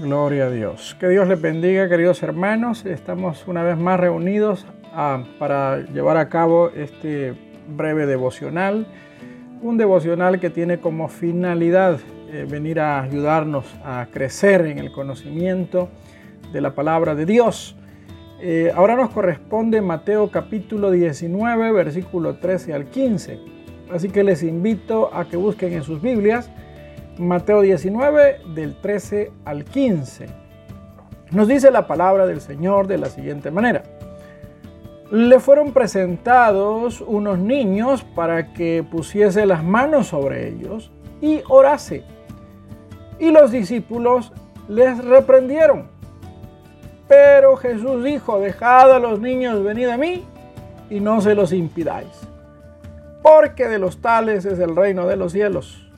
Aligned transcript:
Gloria 0.00 0.46
a 0.46 0.50
Dios. 0.50 0.96
Que 0.98 1.10
Dios 1.10 1.28
les 1.28 1.38
bendiga, 1.38 1.86
queridos 1.86 2.22
hermanos. 2.22 2.86
Estamos 2.86 3.46
una 3.46 3.62
vez 3.62 3.76
más 3.76 4.00
reunidos 4.00 4.64
ah, 4.94 5.22
para 5.38 5.82
llevar 5.92 6.16
a 6.16 6.30
cabo 6.30 6.70
este 6.70 7.34
breve 7.76 8.06
devocional. 8.06 8.86
Un 9.60 9.76
devocional 9.76 10.40
que 10.40 10.48
tiene 10.48 10.80
como 10.80 11.08
finalidad 11.08 12.00
eh, 12.32 12.46
venir 12.48 12.80
a 12.80 13.02
ayudarnos 13.02 13.66
a 13.84 14.06
crecer 14.10 14.64
en 14.64 14.78
el 14.78 14.90
conocimiento 14.90 15.90
de 16.50 16.62
la 16.62 16.74
palabra 16.74 17.14
de 17.14 17.26
Dios. 17.26 17.76
Eh, 18.40 18.72
ahora 18.74 18.96
nos 18.96 19.10
corresponde 19.10 19.82
Mateo 19.82 20.30
capítulo 20.30 20.90
19, 20.90 21.72
versículo 21.72 22.36
13 22.36 22.72
al 22.72 22.86
15. 22.86 23.38
Así 23.92 24.08
que 24.08 24.24
les 24.24 24.42
invito 24.42 25.10
a 25.12 25.26
que 25.26 25.36
busquen 25.36 25.74
en 25.74 25.82
sus 25.82 26.00
Biblias 26.00 26.50
Mateo 27.20 27.60
19 27.60 28.40
del 28.54 28.80
13 28.80 29.30
al 29.44 29.66
15. 29.66 30.26
Nos 31.32 31.48
dice 31.48 31.70
la 31.70 31.86
palabra 31.86 32.24
del 32.24 32.40
Señor 32.40 32.86
de 32.86 32.96
la 32.96 33.10
siguiente 33.10 33.50
manera. 33.50 33.82
Le 35.10 35.38
fueron 35.38 35.72
presentados 35.72 37.02
unos 37.02 37.38
niños 37.38 38.04
para 38.04 38.54
que 38.54 38.82
pusiese 38.90 39.44
las 39.44 39.62
manos 39.62 40.06
sobre 40.06 40.48
ellos 40.48 40.90
y 41.20 41.42
orase. 41.50 42.04
Y 43.18 43.30
los 43.30 43.50
discípulos 43.50 44.32
les 44.66 45.04
reprendieron. 45.04 45.88
Pero 47.06 47.56
Jesús 47.56 48.02
dijo, 48.02 48.40
dejad 48.40 48.92
a 48.92 48.98
los 48.98 49.20
niños 49.20 49.62
venid 49.62 49.88
a 49.88 49.98
mí 49.98 50.24
y 50.88 51.00
no 51.00 51.20
se 51.20 51.34
los 51.34 51.52
impidáis, 51.52 52.08
porque 53.22 53.68
de 53.68 53.78
los 53.78 54.00
tales 54.00 54.46
es 54.46 54.58
el 54.58 54.74
reino 54.74 55.06
de 55.06 55.16
los 55.16 55.32
cielos 55.32 55.89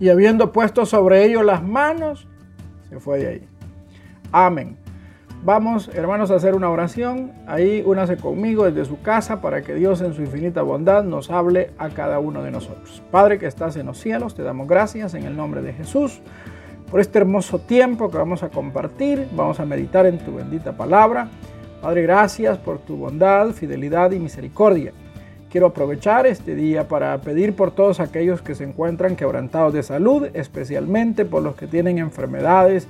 y 0.00 0.08
habiendo 0.08 0.52
puesto 0.52 0.86
sobre 0.86 1.24
ellos 1.24 1.44
las 1.44 1.62
manos, 1.62 2.26
se 2.88 2.98
fue 3.00 3.18
de 3.18 3.28
ahí. 3.28 3.48
Amén. 4.32 4.76
Vamos, 5.44 5.90
hermanos, 5.92 6.30
a 6.30 6.36
hacer 6.36 6.54
una 6.54 6.70
oración. 6.70 7.32
Ahí 7.46 7.82
únase 7.84 8.16
conmigo 8.16 8.64
desde 8.64 8.86
su 8.86 9.02
casa 9.02 9.42
para 9.42 9.60
que 9.60 9.74
Dios 9.74 10.00
en 10.00 10.14
su 10.14 10.22
infinita 10.22 10.62
bondad 10.62 11.04
nos 11.04 11.30
hable 11.30 11.70
a 11.76 11.90
cada 11.90 12.18
uno 12.18 12.42
de 12.42 12.50
nosotros. 12.50 13.02
Padre 13.10 13.38
que 13.38 13.46
estás 13.46 13.76
en 13.76 13.84
los 13.86 13.98
cielos, 13.98 14.34
te 14.34 14.42
damos 14.42 14.66
gracias 14.66 15.12
en 15.12 15.24
el 15.24 15.36
nombre 15.36 15.60
de 15.60 15.74
Jesús 15.74 16.22
por 16.90 17.00
este 17.00 17.18
hermoso 17.18 17.58
tiempo 17.58 18.10
que 18.10 18.16
vamos 18.16 18.42
a 18.42 18.48
compartir. 18.48 19.28
Vamos 19.36 19.60
a 19.60 19.66
meditar 19.66 20.06
en 20.06 20.18
tu 20.18 20.34
bendita 20.34 20.72
palabra. 20.72 21.28
Padre, 21.82 22.02
gracias 22.02 22.56
por 22.56 22.78
tu 22.78 22.96
bondad, 22.96 23.50
fidelidad 23.50 24.12
y 24.12 24.18
misericordia. 24.18 24.94
Quiero 25.54 25.68
aprovechar 25.68 26.26
este 26.26 26.56
día 26.56 26.88
para 26.88 27.16
pedir 27.20 27.54
por 27.54 27.70
todos 27.70 28.00
aquellos 28.00 28.42
que 28.42 28.56
se 28.56 28.64
encuentran 28.64 29.14
quebrantados 29.14 29.72
de 29.72 29.84
salud, 29.84 30.26
especialmente 30.34 31.24
por 31.24 31.44
los 31.44 31.54
que 31.54 31.68
tienen 31.68 31.98
enfermedades, 31.98 32.88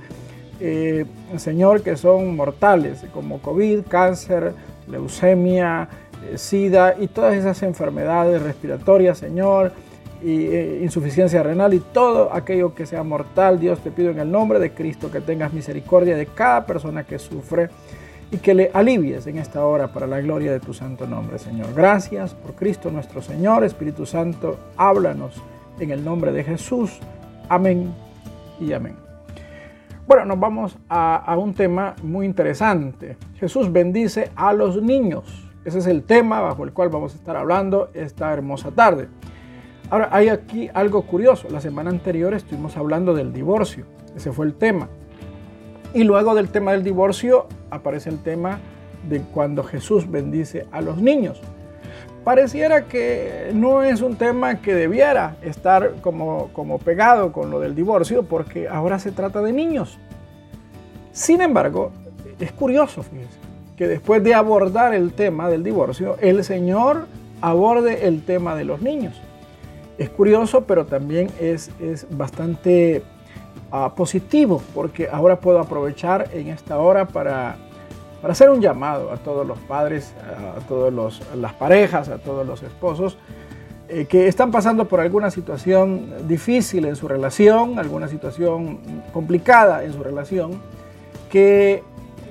eh, 0.59 1.05
Señor, 1.37 1.83
que 1.83 1.95
son 1.95 2.35
mortales, 2.35 3.05
como 3.13 3.39
COVID, 3.39 3.81
cáncer, 3.87 4.53
leucemia, 4.87 5.89
eh, 6.27 6.39
SIDA 6.39 6.95
y 6.99 7.05
todas 7.05 7.35
esas 7.35 7.61
enfermedades 7.61 8.41
respiratorias, 8.41 9.19
Señor, 9.19 9.71
y 10.23 10.47
eh, 10.47 10.79
insuficiencia 10.81 11.43
renal 11.43 11.75
y 11.75 11.79
todo 11.79 12.33
aquello 12.33 12.73
que 12.73 12.87
sea 12.87 13.03
mortal. 13.03 13.59
Dios 13.59 13.77
te 13.81 13.91
pido 13.91 14.09
en 14.09 14.17
el 14.17 14.31
nombre 14.31 14.57
de 14.57 14.71
Cristo 14.71 15.11
que 15.11 15.21
tengas 15.21 15.53
misericordia 15.53 16.17
de 16.17 16.25
cada 16.25 16.65
persona 16.65 17.03
que 17.03 17.19
sufre 17.19 17.69
y 18.31 18.37
que 18.37 18.53
le 18.53 18.71
alivies 18.73 19.27
en 19.27 19.37
esta 19.37 19.65
hora 19.65 19.93
para 19.93 20.07
la 20.07 20.19
gloria 20.21 20.51
de 20.51 20.59
tu 20.59 20.73
santo 20.73 21.07
nombre, 21.07 21.37
Señor. 21.39 21.73
Gracias 21.75 22.33
por 22.33 22.55
Cristo 22.55 22.91
nuestro 22.91 23.21
Señor, 23.21 23.63
Espíritu 23.63 24.05
Santo, 24.05 24.57
háblanos 24.77 25.41
en 25.79 25.91
el 25.91 26.03
nombre 26.03 26.31
de 26.31 26.43
Jesús. 26.43 26.99
Amén 27.49 27.93
y 28.59 28.73
amén. 28.73 28.95
Bueno, 30.07 30.25
nos 30.25 30.39
vamos 30.39 30.77
a, 30.87 31.15
a, 31.17 31.37
un 31.37 31.53
tema 31.53 31.95
muy 32.03 32.25
interesante. 32.25 33.17
Jesús 33.39 33.71
bendice 33.71 34.31
a 34.35 34.53
los 34.53 34.81
niños. 34.81 35.51
Ese 35.63 35.79
es 35.79 35.87
el 35.87 36.03
tema 36.03 36.41
bajo 36.41 36.63
el 36.63 36.73
cual 36.73 36.89
vamos 36.89 37.13
a 37.13 37.17
estar 37.17 37.35
hablando 37.35 37.89
esta 37.93 38.31
hermosa 38.31 38.69
tarde. 38.71 39.07
Ahora, 39.89 40.09
hay 40.11 40.29
aquí 40.29 40.69
algo 40.73 41.03
curioso. 41.03 41.47
La 41.49 41.61
semana 41.61 41.89
anterior 41.89 42.33
estuvimos 42.33 42.77
hablando 42.77 43.13
del 43.13 43.33
divorcio. 43.33 43.85
Ese 44.15 44.31
fue 44.31 44.45
el 44.45 44.55
tema. 44.55 44.89
Y 45.95 46.03
luego 46.03 46.35
del 46.35 46.49
tema 46.49 46.73
del 46.73 46.83
divorcio 46.83 47.47
aparece 47.69 48.09
el 48.09 48.19
tema 48.19 48.59
de 49.07 49.21
cuando 49.21 49.63
Jesús 49.63 50.11
bendice 50.11 50.67
a 50.73 50.81
los 50.81 50.97
niños. 50.97 51.39
Pareciera 52.25 52.83
que 52.83 53.51
no 53.53 53.81
es 53.81 54.01
un 54.01 54.17
tema 54.17 54.61
que 54.61 54.75
debiera 54.75 55.37
estar 55.41 55.93
como, 56.01 56.49
como 56.51 56.79
pegado 56.79 57.31
con 57.31 57.49
lo 57.49 57.61
del 57.61 57.75
divorcio 57.75 58.23
porque 58.23 58.67
ahora 58.67 58.99
se 58.99 59.13
trata 59.13 59.41
de 59.41 59.53
niños. 59.53 59.97
Sin 61.13 61.39
embargo, 61.39 61.93
es 62.41 62.51
curioso, 62.51 63.01
fíjense, 63.01 63.37
que 63.77 63.87
después 63.87 64.21
de 64.21 64.33
abordar 64.33 64.93
el 64.93 65.13
tema 65.13 65.47
del 65.47 65.63
divorcio, 65.63 66.17
el 66.19 66.43
Señor 66.43 67.07
aborde 67.39 68.05
el 68.05 68.25
tema 68.25 68.53
de 68.55 68.65
los 68.65 68.81
niños. 68.81 69.21
Es 69.97 70.09
curioso, 70.09 70.65
pero 70.65 70.85
también 70.87 71.29
es, 71.39 71.71
es 71.79 72.05
bastante 72.09 73.01
positivo, 73.95 74.61
porque 74.73 75.07
ahora 75.11 75.39
puedo 75.39 75.59
aprovechar 75.59 76.29
en 76.33 76.47
esta 76.47 76.77
hora 76.77 77.05
para, 77.07 77.57
para 78.21 78.31
hacer 78.31 78.49
un 78.49 78.61
llamado 78.61 79.11
a 79.11 79.17
todos 79.17 79.45
los 79.45 79.59
padres, 79.59 80.13
a 80.57 80.59
todas 80.67 81.21
las 81.35 81.53
parejas, 81.53 82.09
a 82.09 82.17
todos 82.17 82.45
los 82.45 82.63
esposos, 82.63 83.17
eh, 83.87 84.05
que 84.05 84.27
están 84.27 84.49
pasando 84.49 84.85
por 84.87 84.99
alguna 84.99 85.29
situación 85.29 86.27
difícil 86.27 86.85
en 86.85 86.95
su 86.95 87.07
relación, 87.07 87.77
alguna 87.77 88.07
situación 88.07 88.79
complicada 89.13 89.83
en 89.83 89.93
su 89.93 90.01
relación, 90.01 90.59
que 91.29 91.83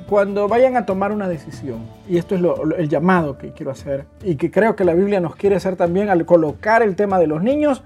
cuando 0.08 0.48
vayan 0.48 0.76
a 0.76 0.84
tomar 0.84 1.12
una 1.12 1.28
decisión, 1.28 1.78
y 2.08 2.18
esto 2.18 2.34
es 2.34 2.42
el 2.78 2.88
llamado 2.88 3.38
que 3.38 3.52
quiero 3.52 3.70
hacer, 3.70 4.04
y 4.22 4.34
que 4.34 4.50
creo 4.50 4.74
que 4.74 4.84
la 4.84 4.94
Biblia 4.94 5.20
nos 5.20 5.36
quiere 5.36 5.54
hacer 5.54 5.76
también 5.76 6.08
al 6.08 6.26
colocar 6.26 6.82
el 6.82 6.96
tema 6.96 7.20
de 7.20 7.28
los 7.28 7.40
niños, 7.40 7.82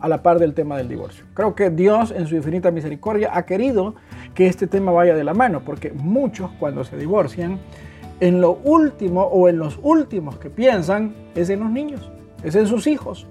a 0.00 0.08
la 0.08 0.22
par 0.22 0.38
del 0.38 0.54
tema 0.54 0.76
del 0.76 0.88
divorcio. 0.88 1.24
Creo 1.34 1.54
que 1.54 1.70
Dios 1.70 2.10
en 2.10 2.26
su 2.26 2.36
infinita 2.36 2.70
misericordia 2.70 3.30
ha 3.32 3.46
querido 3.46 3.94
que 4.34 4.46
este 4.46 4.66
tema 4.66 4.92
vaya 4.92 5.14
de 5.14 5.24
la 5.24 5.34
mano, 5.34 5.62
porque 5.64 5.92
muchos 5.92 6.50
cuando 6.58 6.84
se 6.84 6.96
divorcian, 6.96 7.58
en 8.20 8.40
lo 8.40 8.52
último 8.64 9.22
o 9.22 9.48
en 9.48 9.58
los 9.58 9.78
últimos 9.82 10.38
que 10.38 10.50
piensan 10.50 11.14
es 11.34 11.50
en 11.50 11.60
los 11.60 11.70
niños, 11.70 12.10
es 12.42 12.54
en 12.54 12.66
sus 12.66 12.86
hijos. 12.86 13.26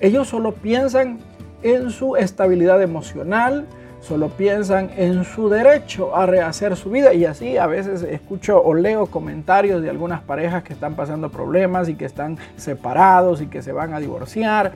Ellos 0.00 0.28
solo 0.28 0.52
piensan 0.52 1.18
en 1.62 1.90
su 1.90 2.16
estabilidad 2.16 2.82
emocional, 2.82 3.66
solo 4.00 4.28
piensan 4.28 4.90
en 4.96 5.24
su 5.24 5.48
derecho 5.48 6.14
a 6.14 6.24
rehacer 6.26 6.76
su 6.76 6.90
vida 6.90 7.12
y 7.14 7.24
así 7.24 7.56
a 7.56 7.66
veces 7.66 8.02
escucho 8.02 8.62
o 8.62 8.74
leo 8.74 9.06
comentarios 9.06 9.82
de 9.82 9.90
algunas 9.90 10.20
parejas 10.20 10.62
que 10.62 10.72
están 10.72 10.94
pasando 10.94 11.30
problemas 11.30 11.88
y 11.88 11.94
que 11.94 12.04
están 12.04 12.38
separados 12.56 13.40
y 13.42 13.46
que 13.46 13.60
se 13.60 13.72
van 13.72 13.92
a 13.94 14.00
divorciar 14.00 14.72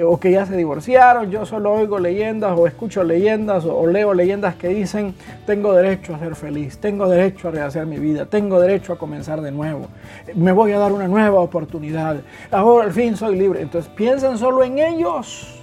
o 0.00 0.18
que 0.18 0.30
ya 0.30 0.46
se 0.46 0.56
divorciaron. 0.56 1.30
Yo 1.30 1.44
solo 1.44 1.72
oigo 1.72 1.98
leyendas 1.98 2.56
o 2.56 2.66
escucho 2.66 3.04
leyendas 3.04 3.64
o, 3.64 3.86
leo 3.86 4.14
leyendas 4.14 4.54
que 4.54 4.68
dicen 4.68 5.14
tengo 5.46 5.74
derecho 5.74 6.14
a 6.14 6.18
ser 6.18 6.34
feliz, 6.34 6.78
tengo 6.78 7.08
derecho 7.08 7.48
a 7.48 7.50
rehacer 7.50 7.86
mi 7.86 7.98
vida, 7.98 8.26
tengo 8.26 8.60
derecho 8.60 8.92
a 8.92 8.98
comenzar 8.98 9.40
de 9.42 9.52
nuevo, 9.52 9.88
me 10.34 10.52
voy 10.52 10.72
a 10.72 10.78
dar 10.78 10.92
una 10.92 11.08
nueva 11.08 11.40
oportunidad, 11.40 12.16
ahora 12.50 12.86
al 12.86 12.92
fin 12.92 13.16
soy 13.16 13.36
libre. 13.36 13.60
Entonces 13.60 13.90
piensan 13.94 14.38
solo 14.38 14.62
en 14.62 14.78
ellos 14.78 15.58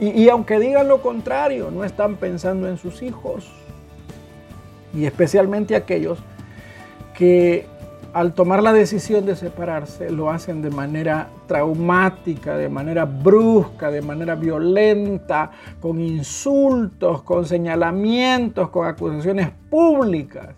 y, 0.00 0.28
aunque 0.28 0.58
digan 0.58 0.88
lo 0.88 1.00
contrario, 1.00 1.70
no 1.70 1.84
están 1.84 2.16
pensando 2.16 2.68
en 2.68 2.76
sus 2.76 3.02
hijos. 3.02 3.52
Y 4.92 5.06
especialmente 5.06 5.76
aquellos 5.76 6.18
que 7.14 7.66
al 8.12 8.34
tomar 8.34 8.62
la 8.62 8.72
decisión 8.72 9.24
de 9.26 9.36
separarse 9.36 10.10
lo 10.10 10.30
hacen 10.30 10.62
de 10.62 10.70
manera 10.70 11.28
traumática, 11.46 12.56
de 12.56 12.68
manera 12.68 13.04
brusca, 13.04 13.90
de 13.90 14.02
manera 14.02 14.34
violenta, 14.34 15.50
con 15.80 16.00
insultos, 16.00 17.22
con 17.22 17.46
señalamientos, 17.46 18.70
con 18.70 18.86
acusaciones 18.86 19.50
públicas. 19.70 20.50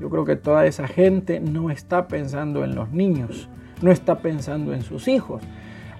Yo 0.00 0.10
creo 0.10 0.24
que 0.24 0.36
toda 0.36 0.66
esa 0.66 0.88
gente 0.88 1.40
no 1.40 1.70
está 1.70 2.08
pensando 2.08 2.64
en 2.64 2.74
los 2.74 2.90
niños, 2.90 3.48
no 3.82 3.90
está 3.90 4.18
pensando 4.18 4.72
en 4.72 4.82
sus 4.82 5.08
hijos, 5.08 5.42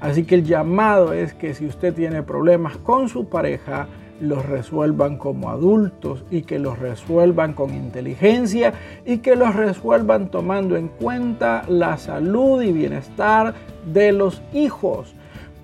Así 0.00 0.24
que 0.24 0.34
el 0.34 0.44
llamado 0.44 1.12
es 1.12 1.34
que 1.34 1.52
si 1.54 1.66
usted 1.66 1.94
tiene 1.94 2.22
problemas 2.22 2.78
con 2.78 3.08
su 3.08 3.28
pareja, 3.28 3.86
los 4.20 4.44
resuelvan 4.46 5.16
como 5.16 5.50
adultos 5.50 6.24
y 6.30 6.42
que 6.42 6.58
los 6.58 6.78
resuelvan 6.78 7.54
con 7.54 7.74
inteligencia 7.74 8.74
y 9.04 9.18
que 9.18 9.34
los 9.34 9.54
resuelvan 9.56 10.30
tomando 10.30 10.76
en 10.76 10.88
cuenta 10.88 11.64
la 11.68 11.96
salud 11.96 12.62
y 12.62 12.72
bienestar 12.72 13.54
de 13.92 14.12
los 14.12 14.42
hijos. 14.52 15.14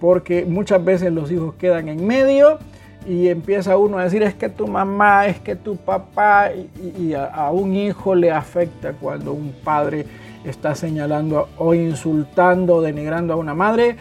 Porque 0.00 0.44
muchas 0.44 0.84
veces 0.84 1.12
los 1.12 1.30
hijos 1.30 1.54
quedan 1.54 1.88
en 1.88 2.06
medio 2.06 2.58
y 3.06 3.28
empieza 3.28 3.76
uno 3.76 3.98
a 3.98 4.04
decir 4.04 4.22
es 4.22 4.34
que 4.34 4.48
tu 4.48 4.66
mamá, 4.66 5.26
es 5.26 5.38
que 5.40 5.54
tu 5.54 5.76
papá 5.76 6.50
y, 6.98 7.14
a, 7.14 7.26
a 7.26 7.50
un 7.50 7.74
hijo 7.74 8.14
le 8.14 8.30
afecta 8.30 8.94
cuando 8.94 9.32
un 9.32 9.54
padre 9.64 10.06
está 10.44 10.74
señalando 10.74 11.48
o 11.58 11.74
insultando 11.74 12.76
o 12.76 12.82
denigrando 12.82 13.34
a 13.34 13.36
una 13.36 13.54
madre 13.54 13.96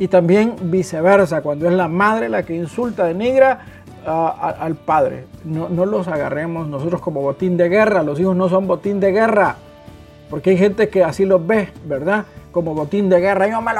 y 0.00 0.08
también 0.08 0.54
viceversa, 0.62 1.42
cuando 1.42 1.68
es 1.68 1.74
la 1.74 1.86
madre 1.86 2.30
la 2.30 2.42
que 2.42 2.56
insulta, 2.56 3.04
denigra 3.04 3.79
al 4.10 4.74
padre. 4.76 5.26
No, 5.44 5.68
no 5.68 5.86
los 5.86 6.08
agarremos 6.08 6.68
nosotros 6.68 7.00
como 7.00 7.22
botín 7.22 7.56
de 7.56 7.68
guerra. 7.68 8.02
Los 8.02 8.18
hijos 8.20 8.36
no 8.36 8.48
son 8.48 8.66
botín 8.66 9.00
de 9.00 9.12
guerra. 9.12 9.56
Porque 10.28 10.50
hay 10.50 10.58
gente 10.58 10.88
que 10.88 11.02
así 11.02 11.24
los 11.24 11.44
ve, 11.44 11.70
¿verdad? 11.84 12.24
Como 12.52 12.74
botín 12.74 13.08
de 13.08 13.20
guerra, 13.20 13.48
yo 13.48 13.60
me 13.60 13.72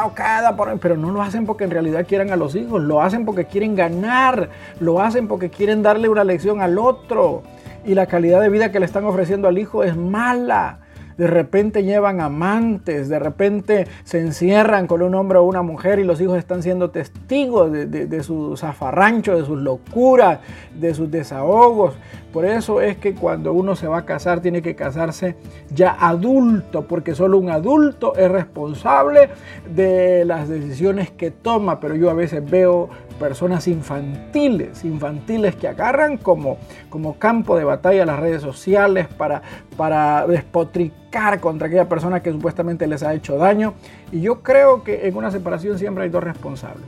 por... 0.57 0.79
pero 0.81 0.97
no 0.97 1.11
lo 1.11 1.23
hacen 1.23 1.47
porque 1.47 1.65
en 1.65 1.71
realidad 1.71 2.07
quieran 2.07 2.31
a 2.31 2.37
los 2.37 2.55
hijos, 2.55 2.83
lo 2.83 3.03
hacen 3.03 3.25
porque 3.25 3.45
quieren 3.45 3.77
ganar, 3.77 4.49
lo 4.81 5.01
hacen 5.01 5.29
porque 5.29 5.51
quieren 5.51 5.83
darle 5.83 6.09
una 6.09 6.25
lección 6.25 6.61
al 6.61 6.79
otro. 6.79 7.43
Y 7.85 7.95
la 7.95 8.07
calidad 8.07 8.41
de 8.41 8.49
vida 8.49 8.73
que 8.73 8.81
le 8.81 8.87
están 8.87 9.05
ofreciendo 9.05 9.49
al 9.49 9.59
hijo 9.59 9.85
es 9.85 9.97
mala 9.97 10.81
de 11.21 11.27
repente 11.27 11.85
llevan 11.85 12.23
amantes, 12.23 13.11
de 13.11 13.19
repente 13.19 13.87
se 14.05 14.21
encierran 14.21 14.87
con 14.87 15.03
un 15.03 15.15
hombre 15.15 15.37
o 15.37 15.43
una 15.43 15.61
mujer 15.61 15.99
y 15.99 16.05
los 16.05 16.19
hijos 16.19 16.39
están 16.39 16.63
siendo 16.63 16.93
testigos 16.93 17.71
de, 17.71 17.85
de, 17.85 18.23
sus 18.23 18.61
zafarranchos, 18.61 19.39
de 19.39 19.45
sus 19.45 19.61
locuras, 19.61 20.41
de 20.75 20.95
sus 20.95 21.11
desahogos. 21.11 21.95
Por 22.33 22.47
eso 22.47 22.81
es 22.81 22.97
que 22.97 23.15
cuando 23.15 23.53
uno 23.53 23.77
se 23.77 23.87
va 23.87 23.99
a 23.99 24.07
casar 24.07 24.41
tiene 24.41 24.63
que 24.63 24.75
casarse 24.75 25.37
ya 25.75 25.95
adulto, 26.01 26.87
porque 26.87 27.15
solo 27.15 27.37
un 27.37 27.51
adulto 27.51 28.17
es 28.17 28.31
responsable 28.31 29.29
de 29.75 30.25
las 30.25 30.49
decisiones 30.49 31.11
que 31.11 31.31
toma. 31.31 31.81
Pero 31.81 31.97
yo 31.97 32.09
a 32.09 32.15
veces 32.15 32.49
veo 32.49 32.89
personas 33.19 33.69
infantiles, 33.69 34.87
infantiles 34.87 35.55
que 35.57 35.69
agarran 35.69 36.17
como, 36.17 36.57
como 36.89 37.19
campo 37.19 37.59
de 37.59 37.65
batalla 37.65 38.07
las 38.07 38.21
redes 38.21 38.41
sociales 38.41 39.09
para, 39.09 39.43
para 39.77 40.27
despotricar 40.27 41.10
contra 41.41 41.67
aquella 41.67 41.89
persona 41.89 42.21
que 42.23 42.31
supuestamente 42.33 42.87
les 42.87 43.03
ha 43.03 43.15
hecho 43.15 43.37
daño. 43.37 43.75
Y 44.13 44.21
yo 44.21 44.43
creo 44.43 44.83
que 44.83 45.09
en 45.09 45.17
una 45.17 45.31
separación 45.31 45.79
siempre 45.79 46.05
hay 46.05 46.11
dos 46.11 46.23
responsables. 46.23 46.87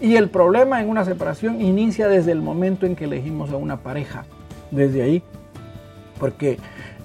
Y 0.00 0.16
el 0.16 0.30
problema 0.30 0.80
en 0.80 0.88
una 0.88 1.04
separación 1.04 1.60
inicia 1.60 2.08
desde 2.08 2.32
el 2.32 2.40
momento 2.40 2.86
en 2.86 2.96
que 2.96 3.04
elegimos 3.04 3.50
a 3.50 3.56
una 3.56 3.78
pareja, 3.78 4.24
desde 4.70 5.02
ahí. 5.02 5.22
Porque 6.18 6.58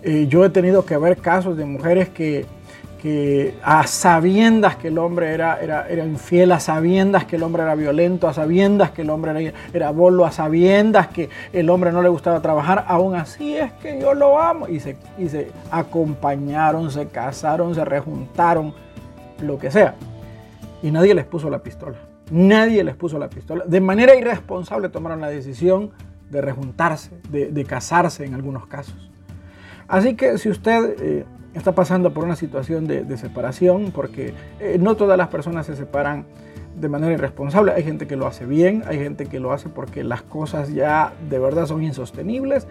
eh, 0.03 0.27
yo 0.27 0.45
he 0.45 0.49
tenido 0.49 0.85
que 0.85 0.97
ver 0.97 1.17
casos 1.17 1.57
de 1.57 1.65
mujeres 1.65 2.09
que 2.09 2.45
que 3.03 3.55
a 3.61 3.85
sabiendas 3.85 4.77
que 4.77 4.87
el 4.87 4.97
hombre 4.97 5.33
era, 5.33 5.59
era, 5.61 5.89
era, 5.89 6.05
infiel, 6.05 6.53
a 6.53 6.61
sabiendas 6.61 7.25
que 7.25 7.35
el 7.35 7.43
hombre 7.43 7.63
era 7.63 7.75
violento, 7.75 8.29
a 8.29 8.33
sabiendas 8.33 8.91
que 8.91 9.01
el 9.01 9.09
hombre 9.09 9.31
era, 9.31 9.53
era 9.73 9.91
bolo, 9.91 10.25
a 10.25 10.31
sabiendas 10.31 11.09
que 11.09 11.29
el 11.51 11.69
hombre 11.69 11.91
no 11.91 12.01
le 12.01 12.07
gustaba 12.07 12.41
trabajar, 12.41 12.85
aún 12.87 13.15
así 13.15 13.57
es 13.57 13.73
que 13.73 13.99
yo 13.99 14.13
lo 14.13 14.39
amo. 14.39 14.69
Y 14.69 14.79
se, 14.79 14.95
y 15.17 15.27
se 15.27 15.51
acompañaron, 15.69 16.89
se 16.91 17.07
casaron, 17.07 17.75
se 17.75 17.83
rejuntaron, 17.83 18.73
lo 19.41 19.59
que 19.59 19.69
sea. 19.69 19.95
Y 20.81 20.89
nadie 20.89 21.13
les 21.13 21.25
puso 21.25 21.49
la 21.49 21.59
pistola. 21.59 21.97
Nadie 22.31 22.85
les 22.85 22.95
puso 22.95 23.19
la 23.19 23.27
pistola. 23.27 23.65
De 23.67 23.81
manera 23.81 24.15
irresponsable 24.15 24.87
tomaron 24.87 25.19
la 25.19 25.27
decisión 25.27 25.91
de 26.29 26.39
rejuntarse, 26.39 27.11
de, 27.29 27.65
casarse 27.65 28.23
en 28.23 28.33
algunos 28.33 28.65
casos. 28.67 29.11
Así 29.89 30.15
que 30.15 30.37
si 30.37 30.47
usted... 30.47 30.95
Eh, 31.01 31.25
está 31.53 31.73
pasando 31.73 32.13
por 32.13 32.23
una 32.23 32.35
situación 32.35 32.87
de, 32.87 33.17
separación, 33.17 33.91
porque 33.93 34.33
eh, 34.59 34.77
no 34.79 34.95
todas 34.95 35.17
las 35.17 35.27
personas 35.27 35.65
se 35.65 35.75
separan 35.75 36.25
de 36.75 36.89
manera 36.89 37.13
irresponsable. 37.13 37.71
Hay 37.71 37.83
gente 37.83 38.07
que 38.07 38.15
lo 38.15 38.27
hace 38.27 38.45
bien, 38.45 38.83
hay 38.87 38.97
gente 38.97 39.27
que 39.27 39.39
lo 39.39 39.53
hace 39.53 39.69
porque 39.69 40.03
las 40.03 40.21
cosas 40.23 40.73
ya 40.73 41.13
de 41.29 41.39
verdad 41.39 41.67
son 41.67 41.83
insostenibles. 41.83 42.67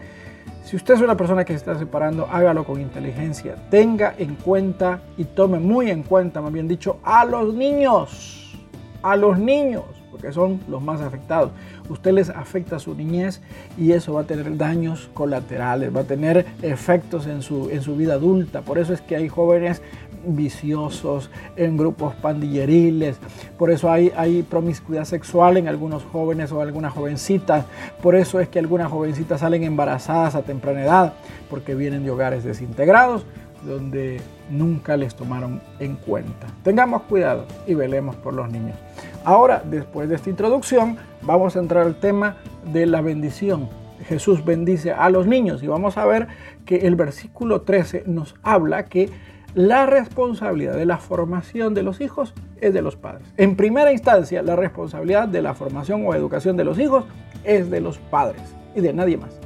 Si 0.65 0.77
usted 0.77 0.95
es 0.95 1.01
una 1.01 1.17
persona 1.17 1.45
que 1.45 1.53
se 1.53 1.59
está 1.59 1.79
separando, 1.79 2.29
hágalo 2.31 2.65
con 2.65 2.81
inteligencia. 2.81 3.57
Tenga 3.71 4.15
en 4.19 4.35
cuenta 4.37 5.03
y 5.17 5.25
tome 5.25 5.59
muy 5.59 5.91
en 5.91 6.03
cuenta, 6.03 6.41
más 6.41 6.53
bien 6.53 6.69
dicho, 6.69 6.99
a 7.03 7.25
los 7.25 7.55
niños. 7.55 8.59
A 9.03 9.17
los 9.17 9.39
niños 9.39 10.02
porque 10.13 10.31
son 10.31 10.61
los 10.69 10.81
más 10.83 11.01
afectados. 11.01 11.51
Usted 11.89 12.13
les 12.13 12.31
afecta 12.31 12.79
su 12.79 12.95
niñez 12.95 13.41
y 13.77 13.93
eso 13.93 14.13
va 14.13 14.21
a 14.21 14.25
tener 14.25 14.57
daños 14.57 15.11
colaterales, 15.15 15.95
va 15.95 16.03
a 16.03 16.05
tener 16.05 16.47
efectos 16.63 17.27
en 17.27 17.43
su, 17.43 17.71
en 17.71 17.83
su 17.83 17.97
vida 17.97 18.15
adulta. 18.15 18.61
Por 18.61 18.79
eso 18.79 18.93
es 18.93 19.01
que 19.01 19.17
hay 19.17 19.29
jóvenes 19.29 19.83
viciosos, 20.25 21.31
en 21.57 21.77
grupos 21.77 22.15
pandilleriles, 22.15 23.17
por 23.59 23.73
eso 23.73 23.91
hay, 23.91 24.13
hay 24.17 24.45
promiscuidad 24.45 25.05
sexual 25.05 25.57
en 25.57 25.67
algunos 25.67 26.05
jóvenes 26.05 26.53
o 26.53 26.61
algunas 26.61 26.93
jovencitas, 26.93 27.65
por 28.01 28.15
eso 28.15 28.39
es 28.39 28.49
que 28.49 28.61
algunas 28.61 28.89
jovencitas 28.89 29.41
salen 29.41 29.65
embarazadas 29.65 30.37
a 30.37 30.43
temprana 30.43 30.85
edad, 30.85 31.15
porque 31.51 31.75
vienen 31.75 32.05
de 32.05 32.11
hogares 32.13 32.45
desintegrados, 32.45 33.27
donde 33.65 34.21
nunca 34.51 34.97
les 34.97 35.15
tomaron 35.15 35.61
en 35.79 35.97
cuenta. 35.97 36.49
Tengamos 36.63 37.03
cuidado 37.03 37.47
y 37.67 37.75
velemos 37.75 38.17
por 38.17 38.35
los 38.35 38.51
niños. 38.51 38.77
Ahora, 39.25 39.63
después 39.65 40.09
de 40.09 40.17
esta 40.17 40.31
introducción, 40.31 40.97
vamos 41.23 41.55
a 41.55 41.61
entrar 41.61 41.87
al 41.87 41.95
tema 41.95 42.37
de 42.73 42.87
la 42.87 43.01
bendición. 43.01 43.69
Jesús 44.09 44.45
bendice 44.45 44.91
a 44.91 45.11
los 45.11 45.29
niños 45.29 45.63
y 45.63 45.69
vamos 45.69 45.97
a 45.97 46.05
ver 46.05 46.27
que 46.67 46.89
el 46.89 46.97
versículo 46.97 47.61
13 47.61 48.03
nos 48.07 48.35
habla 48.43 48.87
que 48.87 49.11
la 49.55 49.87
responsabilidad 49.87 50.75
de 50.75 50.87
la 50.87 50.99
formación 50.99 51.73
de 51.73 51.85
los 51.85 52.01
hijos 52.01 52.35
es 52.61 52.75
de 52.75 52.83
los 52.83 52.97
padres. 52.97 53.33
En 53.37 53.55
primera 53.55 53.93
instancia, 53.93 54.43
la 54.43 54.57
responsabilidad 54.57 55.29
de 55.29 55.43
la 55.43 55.55
formación 55.55 56.05
o 56.05 56.15
educación 56.15 56.57
de 56.57 56.65
los 56.65 56.81
hijos 56.81 57.05
es 57.45 57.71
de 57.71 57.81
los 57.81 57.99
padres 57.99 58.43
y 58.75 58.81
de 58.81 58.93
nadie 58.93 59.19
más, 59.19 59.39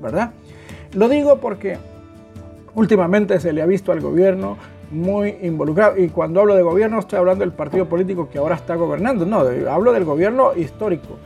¿verdad? 0.00 0.32
Lo 0.92 1.08
digo 1.08 1.38
porque 1.38 1.78
últimamente 2.74 3.40
se 3.40 3.52
le 3.52 3.62
ha 3.62 3.66
visto 3.66 3.90
al 3.90 4.00
gobierno 4.00 4.56
muy 4.90 5.36
involucrado. 5.42 5.96
Y 5.98 6.08
cuando 6.08 6.40
hablo 6.40 6.54
de 6.54 6.62
gobierno 6.62 6.98
estoy 6.98 7.18
hablando 7.18 7.44
del 7.44 7.52
partido 7.52 7.88
político 7.88 8.28
que 8.28 8.38
ahora 8.38 8.54
está 8.54 8.74
gobernando. 8.76 9.26
No, 9.26 9.40
hablo 9.70 9.92
del 9.92 10.04
gobierno 10.04 10.54
histórico. 10.54 11.18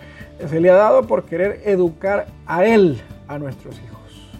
Se 0.48 0.60
le 0.60 0.70
ha 0.70 0.74
dado 0.74 1.06
por 1.06 1.24
querer 1.24 1.60
educar 1.64 2.26
a 2.46 2.64
él, 2.64 3.00
a 3.28 3.38
nuestros 3.38 3.76
hijos. 3.76 3.90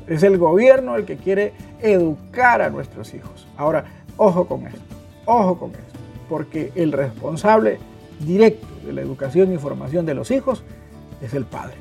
Es 0.07 0.23
el 0.23 0.39
gobierno 0.39 0.97
el 0.97 1.05
que 1.05 1.17
quiere 1.17 1.53
educar 1.81 2.63
a 2.63 2.71
nuestros 2.71 3.15
hijos. 3.15 3.47
Ahora, 3.57 3.85
ojo 4.17 4.47
con 4.47 4.67
esto, 4.67 4.81
ojo 5.27 5.59
con 5.59 5.71
esto, 5.71 5.99
porque 6.29 6.73
el 6.75 6.93
responsable 6.93 7.79
directo 8.21 8.67
de 8.85 8.93
la 8.93 9.03
educación 9.03 9.53
y 9.53 9.59
formación 9.59 10.07
de 10.07 10.15
los 10.15 10.31
hijos 10.31 10.65
es 11.23 11.35
el 11.35 11.45
padre. 11.45 11.75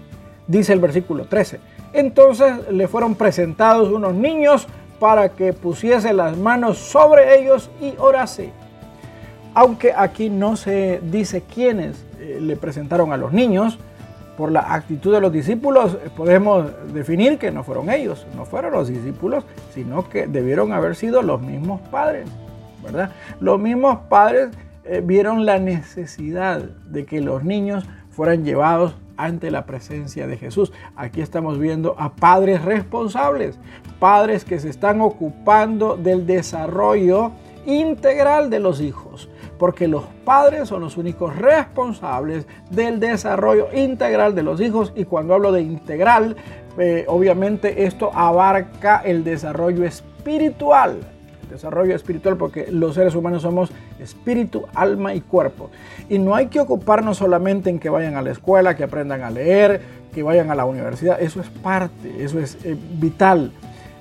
Dice 0.48 0.74
el 0.74 0.80
versículo 0.80 1.26
13. 1.26 1.60
Entonces 1.94 2.70
le 2.72 2.88
fueron 2.88 3.16
presentados 3.16 3.90
unos 3.90 4.14
niños 4.14 4.68
para 5.00 5.30
que 5.30 5.54
pusiese 5.54 6.13
las 6.13 6.38
manos 6.38 6.78
sobre 6.78 7.40
ellos 7.40 7.69
y 7.81 7.94
orase. 7.98 8.51
Aunque 9.54 9.94
aquí 9.96 10.30
no 10.30 10.56
se 10.56 11.00
dice 11.04 11.42
quiénes 11.42 12.06
eh, 12.19 12.40
le 12.42 12.56
presentaron 12.56 13.12
a 13.12 13.18
los 13.18 13.34
niños, 13.34 13.80
por 14.40 14.54
la 14.54 14.74
actitud 14.74 15.13
de 15.13 15.19
los 15.19 15.34
discípulos 15.34 15.96
eh, 15.96 16.10
podemos 16.16 16.72
definir 16.94 17.38
que 17.38 17.51
no 17.51 17.66
fueron 17.66 17.90
ellos, 17.90 18.25
no 18.38 18.46
fueron 18.46 18.72
los 18.72 18.88
discípulos, 18.88 19.44
sino 19.74 20.07
que 20.07 20.28
debieron 20.28 20.71
haber 20.71 20.95
sido 20.95 21.21
los 21.21 21.42
mismos 21.42 21.81
padres, 21.90 22.30
¿verdad? 22.81 23.12
Los 23.42 23.59
mismos 23.59 24.00
padres 24.07 24.50
eh, 24.85 25.02
vieron 25.04 25.45
la 25.45 25.59
necesidad 25.59 26.62
de 26.62 27.06
que 27.06 27.19
los 27.19 27.44
niños 27.44 27.85
fueran 28.12 28.45
llevados 28.45 28.95
ante 29.19 29.52
la 29.52 29.66
presencia 29.66 30.26
de 30.26 30.38
Jesús. 30.38 30.71
Aquí 30.95 31.21
estamos 31.21 31.59
viendo 31.59 31.95
a 31.99 32.16
padres 32.16 32.64
responsables, 32.64 33.59
padres 33.99 34.45
que 34.45 34.59
se 34.59 34.69
están 34.69 35.02
ocupando 35.02 35.97
del 35.97 36.26
desarrollo 36.26 37.33
integral 37.66 38.49
de 38.49 38.61
los 38.61 38.80
hijos, 38.80 39.30
porque 39.59 39.90
los 39.90 40.06
padres 40.23 40.69
son 40.69 40.81
los 40.81 40.95
únicos 40.95 41.35
responsables 41.35 42.47
del 42.71 43.02
desarrollo 43.02 43.68
integral 43.73 44.33
de 44.33 44.44
los 44.44 44.61
hijos 44.61 44.94
y 44.95 45.04
cuando 45.04 45.33
hablo 45.33 45.52
de 45.52 45.61
integral, 45.61 46.38
eh, 46.78 47.04
obviamente 47.07 47.83
esto 47.83 48.11
abarca 48.14 49.02
el 49.04 49.26
desarrollo 49.26 49.83
espiritual 49.83 51.02
desarrollo 51.50 51.96
espiritual, 51.96 52.38
porque 52.38 52.68
los 52.72 52.96
seres 52.96 53.16
humanos 53.16 53.42
somos 53.42 53.72
espíritu, 54.00 54.66
alma 54.74 55.14
y 55.14 55.22
cuerpo. 55.22 55.70
Y 56.10 56.20
no 56.20 56.36
hay 56.36 56.48
que 56.48 56.60
ocuparnos 56.60 57.18
solamente 57.18 57.70
en 57.70 57.80
que 57.80 57.90
vayan 57.90 58.16
a 58.16 58.22
la 58.22 58.32
escuela, 58.32 58.76
que 58.76 58.84
aprendan 58.84 59.22
a 59.24 59.30
leer, 59.30 59.82
que 60.14 60.24
vayan 60.24 60.52
a 60.52 60.56
la 60.56 60.66
universidad. 60.66 61.22
Eso 61.22 61.42
es 61.42 61.50
parte, 61.50 62.24
eso 62.24 62.40
es 62.40 62.58
eh, 62.64 62.78
vital. 62.94 63.52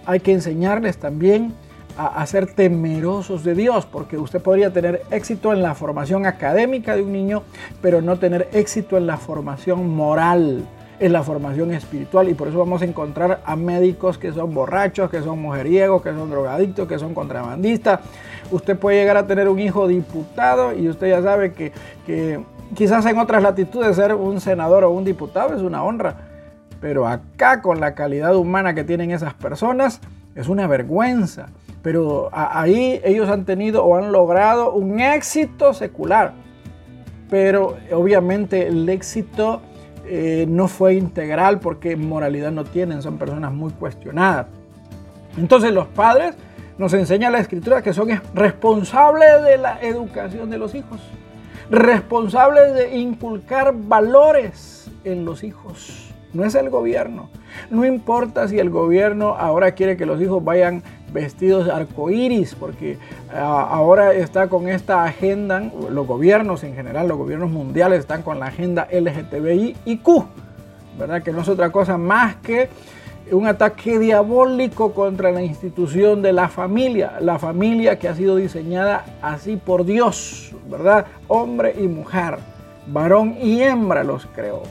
Hay 0.07 0.21
que 0.21 0.33
enseñarles 0.33 0.99
también 0.99 1.53
a, 1.97 2.23
a, 2.23 2.27
ser 2.27 2.55
temerosos 2.55 3.45
de 3.45 3.55
Dios, 3.55 3.87
porque 3.87 4.17
usted 4.17 4.41
podría 4.41 4.73
tener 4.73 5.03
éxito 5.11 5.53
en 5.53 5.63
la 5.63 5.75
formación 5.75 6.27
académica 6.27 6.95
de 6.95 7.03
un 7.03 7.13
niño, 7.13 7.43
pero 7.83 8.01
no 8.01 8.19
tener 8.19 8.49
éxito 8.53 8.97
en 8.97 9.07
la 9.07 9.17
formación 9.17 9.89
moral 9.89 10.65
en 11.01 11.13
la 11.13 11.23
formación 11.23 11.73
espiritual 11.73 12.29
y 12.29 12.35
por 12.35 12.49
eso 12.49 12.59
vamos 12.59 12.83
a 12.83 12.85
encontrar 12.85 13.41
a 13.45 13.57
médicos 13.57 14.19
que 14.19 14.33
son 14.33 14.53
borrachos, 14.53 15.11
que 15.11 15.23
son 15.23 15.41
mujeriegos, 15.41 16.03
que 16.03 16.13
son 16.13 16.31
drogadictos, 16.31 16.89
que 16.89 16.99
son 16.99 17.15
contrabandistas. 17.15 18.01
Usted 18.51 18.77
puede 18.77 18.99
llegar 18.99 19.17
a 19.17 19.27
tener 19.27 19.49
un 19.49 19.59
hijo 19.59 19.87
diputado 19.87 20.75
y 20.75 20.89
usted 20.89 21.09
ya 21.09 21.23
sabe 21.23 21.53
que, 21.53 21.73
que 22.07 22.41
quizás 22.75 23.07
en 23.07 23.19
otras 23.19 23.43
latitudes 23.43 23.95
ser 23.97 24.15
un 24.15 24.41
senador 24.41 24.85
o 24.85 24.91
un 24.91 25.05
diputado 25.05 25.55
es 25.55 25.63
una 25.63 25.85
honra, 25.85 26.17
pero 26.81 27.07
acá 27.07 27.63
con 27.63 27.81
la 27.81 27.95
calidad 27.95 28.35
humana 28.37 28.75
que 28.75 28.85
tienen 28.85 29.11
esas 29.11 29.35
personas 29.35 30.01
es 30.35 30.49
una 30.49 30.67
vergüenza. 30.67 31.47
Pero 31.83 32.29
ahí 32.33 33.01
ellos 33.05 33.29
han 33.29 33.45
tenido 33.45 33.85
o 33.85 33.97
han 33.97 34.11
logrado 34.13 34.73
un 34.73 35.01
éxito 35.01 35.75
secular. 35.75 36.33
Pero 37.31 37.77
obviamente 37.93 38.67
el 38.67 38.89
éxito 38.89 39.61
eh, 40.09 40.47
no 40.49 40.69
fue 40.69 40.95
integral 40.95 41.61
porque 41.61 41.97
moralidad 41.97 42.51
no 42.51 42.65
tienen, 42.65 43.03
son 43.03 43.19
personas 43.19 43.53
muy 43.53 43.73
cuestionadas. 43.73 44.47
Entonces 45.37 45.73
los 45.73 45.87
padres 45.89 46.35
nos 46.79 46.95
enseña 46.95 47.31
la 47.31 47.41
escritura 47.41 47.83
que 47.83 47.93
son 47.93 48.09
responsables 48.35 49.43
de 49.45 49.59
la 49.59 49.81
educación 49.83 50.49
de 50.49 50.59
los 50.59 50.75
hijos, 50.75 51.01
responsables 51.71 52.75
de 52.75 52.97
inculcar 52.97 53.75
valores 53.77 54.91
en 55.05 55.25
los 55.25 55.45
hijos. 55.45 56.09
No 56.33 56.45
es 56.45 56.55
el 56.55 56.71
gobierno. 56.71 57.31
No 57.71 57.85
importa 57.85 58.49
si 58.49 58.59
el 58.59 58.71
gobierno 58.71 59.35
ahora 59.39 59.73
quiere 59.73 59.97
que 59.97 60.07
los 60.07 60.21
hijos 60.21 60.45
vayan 60.45 60.83
vestidos 61.13 61.69
arcoíris, 61.69 62.55
porque 62.55 62.99
ah, 63.33 63.69
ahora 63.71 64.15
está 64.15 64.49
con 64.49 64.69
esta 64.69 65.05
agenda, 65.05 65.71
los 65.91 66.07
gobiernos 66.07 66.65
en 66.65 66.75
general, 66.75 67.09
los 67.09 67.19
gobiernos 67.19 67.51
mundiales 67.51 68.01
están 68.01 68.23
con 68.23 68.41
la 68.41 68.47
agenda 68.47 68.89
LGTBI 68.91 69.77
y 69.85 69.99
Q, 69.99 70.27
¿verdad? 70.99 71.23
Que 71.23 71.33
no 71.33 71.43
es 71.43 71.49
otra 71.49 71.71
cosa 71.71 71.97
más 71.97 72.37
que 72.37 72.69
un 73.31 73.47
ataque 73.47 73.99
diabólico 73.99 74.93
contra 74.93 75.31
la 75.31 75.43
institución 75.43 76.23
de 76.23 76.33
la 76.33 76.49
familia, 76.49 77.15
la 77.21 77.39
familia 77.39 77.99
que 77.99 78.09
ha 78.09 78.15
sido 78.15 78.37
diseñada 78.37 79.05
así 79.23 79.57
por 79.57 79.85
Dios, 79.85 80.55
¿verdad? 80.71 81.07
Hombre 81.27 81.75
y 81.79 81.89
mujer, 81.89 82.39
varón 82.87 83.37
y 83.41 83.63
hembra 83.63 84.05
los 84.05 84.27
creó. 84.27 84.63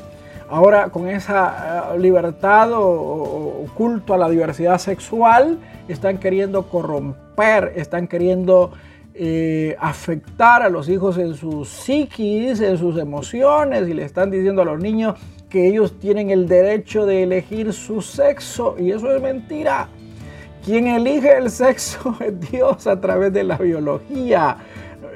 Ahora 0.50 0.90
con 0.90 1.10
esa 1.10 1.92
eh, 1.94 2.00
libertad 2.00 2.70
o, 2.74 3.66
culto 3.76 4.14
a 4.14 4.18
la 4.18 4.30
diversidad 4.30 4.78
sexual, 4.78 5.60
están 5.88 6.18
queriendo 6.18 6.70
corromper, 6.70 7.74
están 7.76 8.08
queriendo 8.08 8.72
eh, 9.14 9.76
afectar 9.80 10.64
a 10.64 10.70
los 10.70 10.88
hijos 10.90 11.18
en 11.18 11.36
sus 11.36 11.68
psiquis, 11.68 12.62
en 12.62 12.78
sus 12.78 12.98
emociones, 12.98 13.88
y 13.88 13.94
le 13.94 14.04
están 14.04 14.32
diciendo 14.32 14.62
a 14.62 14.66
los 14.66 14.80
niños 14.80 15.16
que 15.50 15.68
ellos 15.68 16.00
tienen 16.00 16.30
el 16.30 16.48
derecho 16.48 17.06
de 17.06 17.24
elegir 17.24 17.74
su 17.74 18.02
sexo, 18.02 18.76
y 18.80 18.92
eso 18.92 19.14
es 19.14 19.22
mentira. 19.22 19.90
Quien 20.64 20.88
elige 20.88 21.38
el 21.38 21.50
sexo 21.50 22.16
es 22.22 22.52
Dios 22.52 22.88
a 22.88 23.00
través 23.00 23.34
de 23.34 23.44
la 23.44 23.58
biología. 23.58 24.58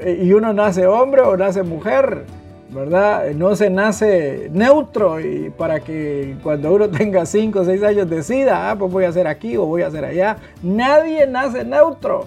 Y 0.06 0.34
uno 0.34 0.52
nace 0.52 0.88
hombre 0.88 1.22
o 1.22 1.38
nace 1.38 1.64
mujer. 1.64 2.26
¿Verdad? 2.72 3.32
No 3.32 3.56
se 3.56 3.70
nace 3.70 4.50
neutro 4.52 5.20
y 5.20 5.50
para 5.50 5.82
que 5.82 6.36
cuando 6.42 6.74
uno 6.74 6.90
tenga 6.90 7.26
5 7.26 7.60
o 7.60 7.66
6 7.66 7.84
años 7.84 8.10
decida, 8.10 8.72
ah, 8.72 8.76
pues 8.78 8.92
voy 8.92 9.04
a 9.04 9.10
hacer 9.10 9.28
aquí 9.28 9.58
o 9.58 9.66
voy 9.66 9.82
a 9.82 9.88
hacer 9.88 10.06
allá. 10.06 10.38
Nadie 10.64 11.28
nace 11.28 11.66
neutro. 11.66 12.26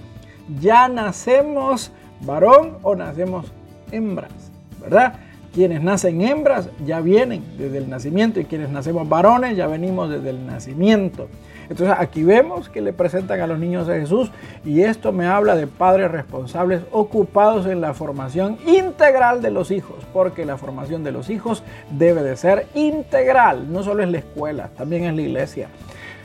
Ya 0.60 0.88
nacemos 0.88 1.90
varón 2.20 2.78
o 2.82 2.94
nacemos 2.94 3.46
hembras, 3.90 4.32
¿verdad? 4.80 5.14
Quienes 5.54 5.82
nacen 5.82 6.20
hembras 6.20 6.68
ya 6.84 7.00
vienen 7.00 7.42
desde 7.56 7.78
el 7.78 7.88
nacimiento 7.88 8.40
y 8.40 8.44
quienes 8.44 8.70
nacemos 8.70 9.08
varones 9.08 9.56
ya 9.56 9.66
venimos 9.66 10.10
desde 10.10 10.30
el 10.30 10.44
nacimiento. 10.46 11.28
Entonces 11.68 11.96
aquí 11.98 12.22
vemos 12.22 12.68
que 12.68 12.80
le 12.80 12.92
presentan 12.92 13.40
a 13.40 13.46
los 13.46 13.58
niños 13.58 13.88
a 13.88 13.94
Jesús 13.94 14.30
y 14.64 14.82
esto 14.82 15.12
me 15.12 15.26
habla 15.26 15.56
de 15.56 15.66
padres 15.66 16.10
responsables 16.10 16.82
ocupados 16.90 17.66
en 17.66 17.80
la 17.80 17.94
formación 17.94 18.58
integral 18.66 19.42
de 19.42 19.50
los 19.50 19.70
hijos, 19.70 19.96
porque 20.12 20.44
la 20.44 20.58
formación 20.58 21.04
de 21.04 21.12
los 21.12 21.30
hijos 21.30 21.62
debe 21.90 22.22
de 22.22 22.36
ser 22.36 22.66
integral, 22.74 23.72
no 23.72 23.82
solo 23.82 24.02
es 24.02 24.10
la 24.10 24.18
escuela, 24.18 24.70
también 24.76 25.04
es 25.04 25.14
la 25.14 25.22
iglesia. 25.22 25.68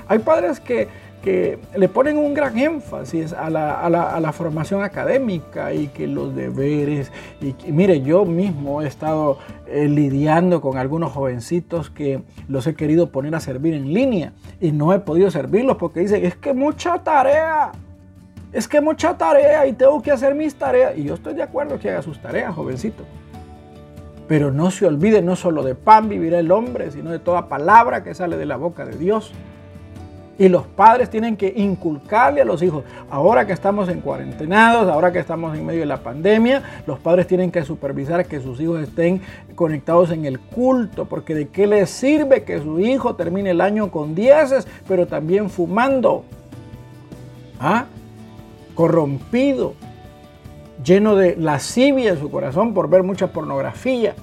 Hay 0.08 0.20
padres 0.20 0.60
que 0.60 0.88
que 1.24 1.60
le 1.76 1.90
ponen 1.90 2.18
un 2.18 2.34
gran 2.34 2.58
énfasis 2.58 3.34
a 3.34 3.50
la, 3.50 4.32
formación 4.34 4.84
académica 4.84 5.74
y 5.74 5.88
que 5.88 6.08
los 6.08 6.36
deberes, 6.36 7.12
y, 7.42 7.54
mire, 7.72 8.02
yo 8.02 8.26
mismo 8.26 8.82
he 8.82 8.88
estado 8.88 9.38
eh, 9.68 9.88
lidiando 9.88 10.62
con 10.62 10.78
algunos 10.78 11.12
jovencitos 11.12 11.90
que 11.90 12.24
los 12.48 12.68
he 12.68 12.76
querido 12.76 13.12
poner 13.12 13.36
a 13.36 13.40
servir 13.40 13.74
en 13.74 13.94
línea 13.94 14.34
y 14.62 14.72
no 14.72 14.94
he 14.94 15.00
podido 15.00 15.30
servirlos 15.30 15.78
porque 15.78 16.00
dicen, 16.02 16.26
es 16.26 16.36
que 16.36 16.54
mucha 16.54 17.00
tarea, 17.04 17.72
es 18.54 18.68
que 18.68 18.80
mucha 18.80 19.18
tarea 19.18 19.68
y 19.68 19.74
tengo 19.74 20.02
que 20.02 20.12
hacer 20.12 20.36
mis 20.36 20.56
tareas. 20.56 20.98
Y 20.98 21.04
yo 21.04 21.16
estoy 21.16 21.34
de 21.34 21.44
acuerdo 21.44 21.80
que 21.80 21.90
haga 21.90 22.02
sus 22.02 22.22
tareas, 22.22 22.56
jovencito. 22.56 23.04
Pero 24.28 24.52
no 24.52 24.72
se 24.72 24.86
olvide 24.86 25.22
no 25.22 25.36
solo 25.36 25.64
de 25.64 25.76
pan 25.76 26.08
vivirá 26.08 26.40
el 26.40 26.52
hombre, 26.52 26.92
sino 26.92 27.10
de 27.10 27.20
toda 27.20 27.50
palabra 27.50 28.04
que 28.04 28.14
sale 28.14 28.38
de 28.38 28.46
la 28.46 28.58
boca 28.58 28.86
de 28.86 28.96
Dios. 28.96 29.34
Y 30.40 30.48
los 30.48 30.66
padres 30.66 31.10
tienen 31.10 31.36
que 31.36 31.54
inculcarle 31.54 32.42
a 32.42 32.46
los 32.46 32.64
hijos, 32.64 32.86
ahora 33.12 33.46
que 33.46 33.52
estamos 33.52 33.90
en 33.90 34.00
cuarentenados, 34.00 34.90
ahora 34.90 35.12
que 35.12 35.20
estamos 35.20 35.56
en 35.58 35.66
medio 35.66 35.82
de 35.82 35.86
la 35.86 35.98
pandemia, 35.98 36.64
los 36.88 36.98
padres 36.98 37.28
tienen 37.28 37.52
que 37.52 37.64
supervisar 37.66 38.26
que 38.26 38.40
sus 38.40 38.62
hijos 38.62 38.82
estén 38.82 39.22
conectados 39.56 40.12
en 40.12 40.24
el 40.24 40.40
culto, 40.40 41.04
porque 41.04 41.36
de 41.36 41.50
qué 41.50 41.68
les 41.68 41.90
sirve 41.90 42.44
que 42.44 42.58
su 42.62 42.80
hijo 42.80 43.16
termine 43.16 43.50
el 43.50 43.60
año 43.60 43.92
con 43.92 44.16
dieces, 44.16 44.66
pero 44.88 45.08
también 45.08 45.50
fumando, 45.50 46.24
¿ah? 47.60 47.88
corrompido, 48.76 49.74
lleno 50.86 51.18
de 51.18 51.36
lascivia 51.36 52.12
en 52.12 52.20
su 52.20 52.32
corazón 52.32 52.74
por 52.74 52.90
ver 52.90 53.04
mucha 53.04 53.28
pornografía. 53.28 54.16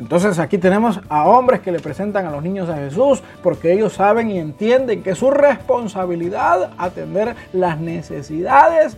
Entonces 0.00 0.38
aquí 0.38 0.56
tenemos 0.56 0.98
a 1.10 1.28
hombres 1.28 1.60
que 1.60 1.70
le 1.70 1.78
presentan 1.78 2.24
a 2.24 2.30
los 2.30 2.42
niños 2.42 2.70
a 2.70 2.76
Jesús 2.76 3.22
porque 3.42 3.74
ellos 3.74 3.92
saben 3.92 4.30
y 4.30 4.38
entienden 4.38 5.02
que 5.02 5.10
es 5.10 5.18
su 5.18 5.30
responsabilidad 5.30 6.70
atender 6.78 7.36
las 7.52 7.78
necesidades 7.78 8.96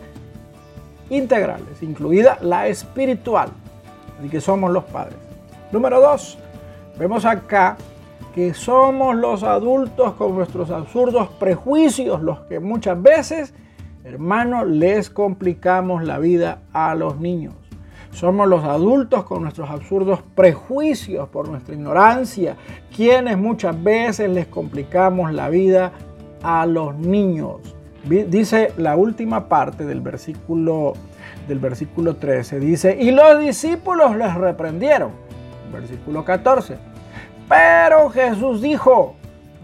integrales, 1.10 1.82
incluida 1.82 2.38
la 2.40 2.68
espiritual. 2.68 3.48
Así 4.18 4.28
que 4.28 4.40
somos 4.40 4.70
los 4.70 4.84
padres. 4.84 5.18
Número 5.72 6.00
dos, 6.00 6.38
vemos 6.96 7.24
acá 7.24 7.76
que 8.32 8.54
somos 8.54 9.16
los 9.16 9.42
adultos 9.42 10.14
con 10.14 10.36
nuestros 10.36 10.70
absurdos 10.70 11.28
prejuicios 11.40 12.22
los 12.22 12.40
que 12.42 12.60
muchas 12.60 13.02
veces, 13.02 13.54
hermanos, 14.04 14.68
les 14.68 15.10
complicamos 15.10 16.04
la 16.04 16.18
vida 16.18 16.60
a 16.72 16.94
los 16.94 17.18
niños. 17.18 17.61
Somos 18.12 18.46
los 18.46 18.62
adultos 18.62 19.24
con 19.24 19.42
nuestros 19.42 19.70
absurdos 19.70 20.20
prejuicios 20.34 21.28
por 21.30 21.48
nuestra 21.48 21.74
ignorancia, 21.74 22.56
quienes 22.94 23.38
muchas 23.38 23.82
veces 23.82 24.28
les 24.28 24.46
complicamos 24.46 25.32
la 25.32 25.48
vida 25.48 25.92
a 26.42 26.66
los 26.66 26.94
niños. 26.94 27.74
Dice 28.04 28.72
la 28.76 28.96
última 28.96 29.48
parte 29.48 29.86
del 29.86 30.02
versículo, 30.02 30.92
del 31.48 31.58
versículo 31.58 32.16
13, 32.16 32.60
dice, 32.60 32.98
y 33.00 33.12
los 33.12 33.40
discípulos 33.40 34.14
les 34.16 34.34
reprendieron. 34.34 35.12
Versículo 35.72 36.24
14. 36.24 36.76
Pero 37.48 38.10
Jesús 38.10 38.60
dijo, 38.60 39.14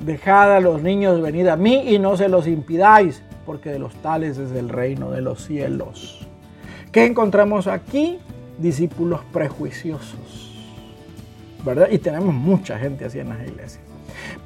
dejad 0.04 0.56
a 0.56 0.60
los 0.60 0.82
niños 0.82 1.20
venir 1.20 1.50
a 1.50 1.56
mí 1.56 1.82
y 1.88 1.98
no 1.98 2.16
se 2.16 2.30
los 2.30 2.46
impidáis, 2.46 3.22
porque 3.44 3.70
de 3.70 3.78
los 3.78 3.94
tales 3.96 4.38
es 4.38 4.52
el 4.52 4.70
reino 4.70 5.10
de 5.10 5.20
los 5.20 5.44
cielos. 5.44 6.26
¿Qué 6.92 7.04
encontramos 7.04 7.66
aquí? 7.66 8.18
Discípulos 8.58 9.20
prejuiciosos. 9.32 10.54
¿Verdad? 11.64 11.88
Y 11.90 11.98
tenemos 11.98 12.34
mucha 12.34 12.78
gente 12.78 13.04
así 13.04 13.18
en 13.18 13.30
las 13.30 13.40
iglesias. 13.40 13.84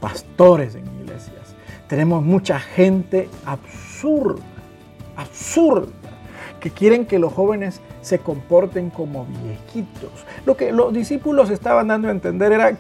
Pastores 0.01 0.75
en 0.75 0.87
iglesias. 1.01 1.55
Tenemos 1.89 2.23
mucha 2.23 2.59
gente 2.59 3.29
absurda, 3.45 4.43
absurda, 5.17 5.93
que 6.59 6.71
quieren 6.71 7.05
que 7.05 7.19
los 7.19 7.33
jóvenes 7.33 7.81
se 8.01 8.19
comporten 8.19 8.89
como 8.89 9.27
viejitos. 9.27 10.25
Lo 10.47 10.57
que 10.57 10.73
los 10.73 10.93
discípulos 10.93 11.51
estaban 11.51 11.89
dando 11.89 12.09
a 12.09 12.13
entender 12.13 12.53
era, 12.53 12.77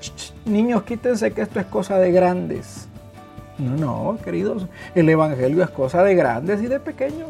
niños, 0.47 0.83
quítense 0.85 1.33
que 1.33 1.43
esto 1.43 1.61
es 1.61 1.67
cosa 1.67 1.99
de 1.99 2.11
grandes. 2.12 2.89
No, 3.59 3.77
no, 3.77 4.19
queridos, 4.23 4.67
el 4.95 5.09
Evangelio 5.09 5.62
es 5.62 5.71
cosa 5.71 6.03
de 6.03 6.15
grandes 6.15 6.62
y 6.62 6.67
de 6.67 6.81
pequeños. 6.81 7.29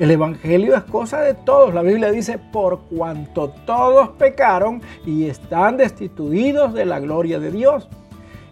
El 0.00 0.10
Evangelio 0.10 0.74
es 0.74 0.82
cosa 0.82 1.20
de 1.20 1.34
todos. 1.34 1.72
La 1.72 1.82
Biblia 1.82 2.10
dice, 2.10 2.38
por 2.38 2.80
cuanto 2.80 3.50
todos 3.64 4.08
pecaron 4.10 4.82
y 5.06 5.26
están 5.26 5.76
destituidos 5.76 6.74
de 6.74 6.84
la 6.84 6.98
gloria 6.98 7.38
de 7.38 7.52
Dios. 7.52 7.88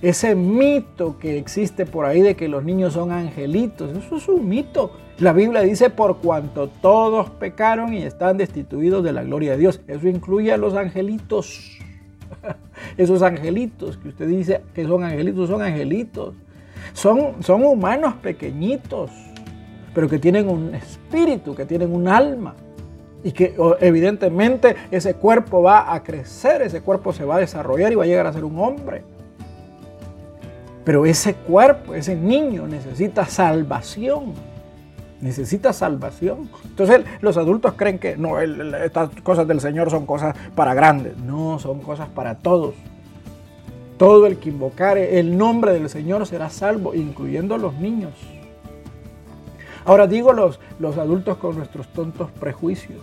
Ese 0.03 0.37
mito 0.37 1.19
que 1.19 1.39
existe 1.39 1.85
por 1.85 2.07
ahí 2.07 2.23
de 2.23 2.37
que 2.37 2.49
los 2.49 2.63
niños 2.63 2.93
son 2.93 3.11
angelitos, 3.11 3.97
eso 3.97 4.17
es 4.17 4.29
un 4.29 4.49
mito. 4.49 4.93
La 5.19 5.33
Biblia 5.33 5.63
dice, 5.63 5.91
por 5.91 6.19
cuanto 6.19 6.69
todos 6.69 7.31
pecaron 7.31 7.93
y 7.93 8.03
están 8.03 8.37
destituidos 8.37 9.03
de 9.03 9.13
la 9.13 9.25
gloria 9.25 9.53
de 9.53 9.59
Dios. 9.59 9.81
Eso 9.89 10.07
incluye 10.07 10.53
a 10.53 10.57
los 10.57 10.75
angelitos. 10.75 11.77
Esos 12.97 13.21
angelitos 13.23 13.97
que 13.97 14.09
usted 14.09 14.29
dice 14.29 14.63
que 14.75 14.85
son 14.85 15.03
angelitos, 15.03 15.49
son 15.49 15.63
angelitos. 15.63 16.35
Son, 16.93 17.43
son 17.43 17.65
humanos 17.65 18.15
pequeñitos 18.23 19.11
pero 19.95 20.09
que 20.09 20.19
tienen 20.19 20.49
un 20.49 20.75
espíritu, 20.75 21.55
que 21.55 21.65
tienen 21.65 21.95
un 21.95 22.09
alma. 22.09 22.55
Y 23.25 23.31
que 23.31 23.55
evidentemente 23.81 24.75
ese 24.91 25.15
cuerpo 25.15 25.63
va 25.63 25.95
a 25.95 26.03
crecer, 26.03 26.63
ese 26.63 26.81
cuerpo 26.81 27.13
se 27.13 27.25
va 27.25 27.37
a 27.37 27.39
desarrollar 27.39 27.93
y 27.93 27.95
va 27.95 28.03
a 28.03 28.07
llegar 28.07 28.27
a 28.27 28.33
ser 28.33 28.45
un 28.45 28.59
hombre. 28.59 29.05
Pero 30.85 31.07
ese 31.07 31.35
cuerpo, 31.35 31.95
ese 31.95 32.17
niño 32.17 32.67
necesita 32.67 33.25
salvación. 33.27 34.33
Necesita 35.21 35.73
salvación. 35.73 36.51
Entonces 36.65 37.03
los 37.21 37.37
adultos 37.37 37.75
creen 37.77 38.01
que 38.01 38.17
no, 38.17 38.41
estas 38.41 39.11
cosas 39.23 39.47
del 39.47 39.61
Señor 39.61 39.89
son 39.89 40.05
cosas 40.05 40.35
para 40.57 40.75
grandes. 40.75 41.17
No, 41.19 41.61
son 41.61 41.79
cosas 41.81 42.09
para 42.09 42.35
todos. 42.39 42.75
todo 43.99 44.27
el 44.27 44.39
que 44.39 44.49
invocare 44.49 45.21
el 45.21 45.39
nombre 45.39 45.73
del 45.73 45.89
Señor 45.89 46.27
será 46.27 46.51
salvo, 46.51 46.93
incluyendo 46.93 47.57
los 47.57 47.75
niños. 47.75 48.15
Ahora 49.85 50.07
digo 50.07 50.33
los, 50.33 50.61
los 50.79 50.99
adultos 50.99 51.39
con 51.39 51.57
nuestros 51.57 51.89
tontos 51.89 52.31
prejuicios. 52.31 53.01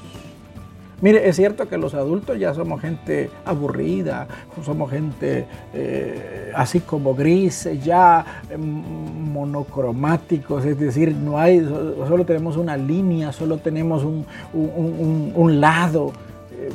Mire, 1.02 1.30
es 1.30 1.38
cierto 1.38 1.70
que 1.70 1.78
los 1.78 1.94
adultos 1.94 2.38
ya 2.38 2.54
somos 2.54 2.82
gente 2.82 3.30
aburrida, 3.46 4.28
somos 4.66 4.92
gente 4.92 5.46
eh, 5.74 6.52
así 6.54 6.82
como 6.82 7.16
grises, 7.16 7.82
ya 7.84 8.44
em, 8.50 8.60
monocromáticos, 8.60 10.66
es 10.66 10.78
decir, 10.78 11.16
no 11.16 11.40
hay, 11.40 11.62
solo 11.62 12.26
tenemos 12.26 12.58
una 12.58 12.76
línea, 12.76 13.32
solo 13.32 13.60
tenemos 13.60 14.04
un, 14.04 14.26
un 14.54 15.62
lado, 15.62 16.12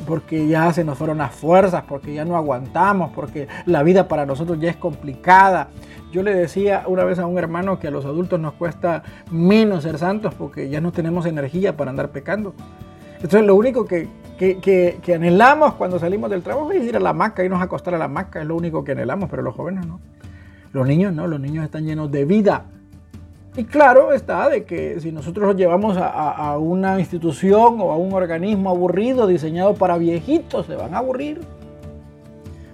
porque 0.07 0.47
ya 0.47 0.71
se 0.73 0.83
nos 0.83 0.97
fueron 0.97 1.17
las 1.17 1.33
fuerzas, 1.33 1.83
porque 1.87 2.13
ya 2.13 2.25
no 2.25 2.35
aguantamos, 2.35 3.11
porque 3.13 3.47
la 3.65 3.83
vida 3.83 4.07
para 4.07 4.25
nosotros 4.25 4.59
ya 4.59 4.69
es 4.69 4.77
complicada. 4.77 5.69
Yo 6.11 6.23
le 6.23 6.33
decía 6.33 6.83
una 6.87 7.03
vez 7.03 7.19
a 7.19 7.25
un 7.25 7.37
hermano 7.37 7.79
que 7.79 7.87
a 7.87 7.91
los 7.91 8.05
adultos 8.05 8.39
nos 8.39 8.53
cuesta 8.53 9.03
menos 9.31 9.83
ser 9.83 9.97
santos 9.97 10.33
porque 10.33 10.69
ya 10.69 10.79
no 10.79 10.91
tenemos 10.91 11.25
energía 11.25 11.75
para 11.75 11.91
andar 11.91 12.09
pecando. 12.09 12.53
Entonces 13.15 13.43
lo 13.43 13.55
único 13.55 13.85
que, 13.85 14.07
anhelamos 15.13 15.73
cuando 15.73 15.99
salimos 15.99 16.29
del 16.29 16.43
trabajo 16.43 16.71
es 16.71 16.83
ir 16.83 16.95
a 16.95 16.99
la 16.99 17.09
hamaca, 17.09 17.43
irnos 17.43 17.59
a 17.61 17.65
acostar 17.65 17.95
a 17.95 17.97
la 17.97 18.05
hamaca, 18.05 18.41
es 18.41 18.47
lo 18.47 18.55
único 18.55 18.83
que 18.83 18.93
anhelamos, 18.93 19.29
pero 19.29 19.41
los 19.41 19.55
jóvenes 19.55 19.85
no. 19.85 19.99
Los 20.73 20.87
niños 20.87 21.13
no, 21.13 21.27
los 21.27 21.39
niños 21.39 21.63
están 21.63 21.85
llenos 21.85 22.11
de 22.11 22.25
vida. 22.25 22.65
Y 23.57 23.63
claro 23.63 24.11
está 24.11 24.49
de 24.49 24.65
que 24.65 24.99
si 24.99 25.11
nosotros 25.11 25.47
los 25.47 25.55
llevamos 25.55 25.95
a, 25.97 26.09
a 26.09 26.57
una 26.57 26.99
institución 26.99 27.79
o 27.79 27.91
a 27.91 27.97
un 27.97 28.11
organismo 28.13 28.69
aburrido 28.69 29.27
diseñado 29.27 29.75
para 29.75 29.97
viejitos, 29.97 30.65
se 30.65 30.75
van 30.75 30.93
a 30.93 30.97
aburrir. 30.97 31.39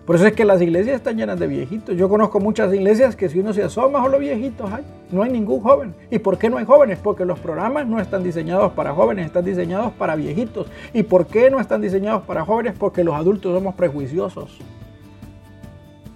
Por 0.06 0.16
eso 0.16 0.26
es 0.26 0.34
que 0.34 0.46
las 0.46 0.62
iglesias 0.62 0.96
están 0.96 1.16
llenas 1.16 1.40
de 1.40 1.46
viejitos. 1.46 1.96
Yo 1.96 2.10
conozco 2.10 2.40
muchas 2.40 2.74
iglesias 2.74 3.16
que 3.16 3.30
si 3.30 3.40
uno 3.40 3.54
se 3.54 3.64
asoma, 3.64 4.06
los 4.08 4.20
viejitos 4.20 4.72
hay. 4.72 4.84
No 5.12 5.22
hay 5.22 5.32
ningún 5.32 5.62
joven. 5.62 5.94
¿Y 6.10 6.20
por 6.20 6.38
qué 6.38 6.50
no 6.50 6.58
hay 6.58 6.66
jóvenes? 6.66 6.98
Porque 6.98 7.24
los 7.24 7.40
programas 7.40 7.86
no 7.86 8.00
están 8.00 8.24
diseñados 8.24 8.74
para 8.74 8.94
jóvenes, 8.94 9.28
están 9.28 9.46
diseñados 9.46 9.94
para 9.94 10.16
viejitos. 10.16 10.68
¿Y 10.94 11.04
por 11.04 11.28
qué 11.28 11.52
no 11.52 11.60
están 11.60 11.82
diseñados 11.82 12.24
para 12.24 12.44
jóvenes? 12.44 12.74
Porque 12.78 13.04
los 13.04 13.16
adultos 13.16 13.54
somos 13.54 13.76
prejuiciosos. 13.76 14.60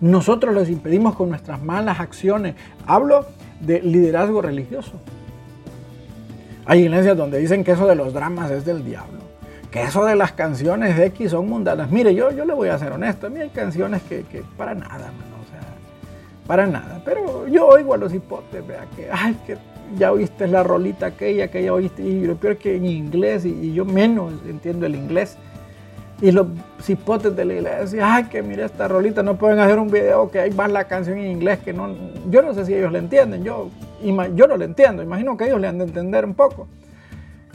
Nosotros 0.02 0.54
les 0.56 0.70
impedimos 0.70 1.16
con 1.16 1.30
nuestras 1.30 1.62
malas 1.62 2.00
acciones. 2.00 2.56
Hablo 2.86 3.26
de 3.60 3.82
liderazgo 3.82 4.42
religioso. 4.42 4.94
Hay 6.66 6.82
iglesias 6.82 7.16
donde 7.16 7.38
dicen 7.40 7.64
que 7.64 7.72
eso 7.72 7.88
de 7.88 7.96
los 7.96 8.14
dramas 8.14 8.50
es 8.52 8.66
del 8.66 8.84
diablo 8.84 9.26
que 9.76 9.84
eso 9.84 10.06
de 10.06 10.16
las 10.16 10.32
canciones 10.32 10.96
de 10.96 11.08
X 11.08 11.32
son 11.32 11.50
mundanas. 11.50 11.92
Mire, 11.92 12.16
yo, 12.16 12.32
yo 12.32 12.46
le 12.46 12.54
voy 12.54 12.70
a 12.70 12.80
ser 12.80 12.94
honesto, 12.94 13.28
a 13.28 13.30
mí 13.30 13.42
hay 13.42 13.50
canciones 13.50 14.02
que, 14.04 14.24
para 14.56 14.74
nada, 14.74 15.12
o 15.12 15.50
sea, 15.52 15.60
para 16.48 16.66
nada. 16.66 17.02
Pero 17.04 17.46
yo 17.50 17.68
oigo 17.68 17.94
a 17.94 17.98
los 17.98 18.14
hipotes, 18.14 18.66
vea, 18.66 18.86
que, 18.96 19.10
ay, 19.12 19.36
que 19.46 19.58
ya 19.98 20.14
oíste 20.14 20.48
la 20.48 20.64
rolita 20.64 21.08
aquella, 21.08 21.50
que 21.50 21.62
ya 21.62 21.74
oíste, 21.74 22.04
y 22.04 22.26
lo 22.26 22.38
peor 22.38 22.56
que 22.56 22.78
en 22.78 22.86
inglés, 22.86 23.44
y, 23.44 23.74
yo 23.74 23.84
menos 23.84 24.32
entiendo 24.48 24.86
el 24.86 24.96
inglés. 24.96 25.38
Y 26.22 26.32
los 26.32 26.48
hipotes 26.88 27.36
de 27.36 27.44
la 27.44 27.54
iglesia, 27.54 28.16
ay, 28.16 28.24
que 28.26 28.42
mire 28.42 28.64
esta 28.64 28.88
rolita, 28.88 29.22
no 29.22 29.38
pueden 29.38 29.60
hacer 29.60 29.78
un 29.80 29.90
video 29.90 30.32
que 30.32 30.40
hay 30.40 30.52
más 30.52 30.72
la 30.72 30.86
canción 30.86 31.18
en 31.18 31.30
inglés 31.30 31.60
que 31.60 31.74
no. 31.74 31.94
Yo 32.30 32.42
no 32.42 32.54
sé 32.54 32.66
si 32.66 32.74
ellos 32.74 32.92
la 32.92 33.00
entienden, 33.00 33.44
yo, 33.44 33.70
yo 34.02 34.48
no 34.48 34.56
la 34.56 34.66
entiendo, 34.66 35.04
imagino 35.04 35.36
que 35.36 35.46
ellos 35.46 35.60
le 35.60 35.68
han 35.68 35.78
de 35.78 35.84
entender 35.84 36.24
un 36.24 36.34
poco. 36.34 36.68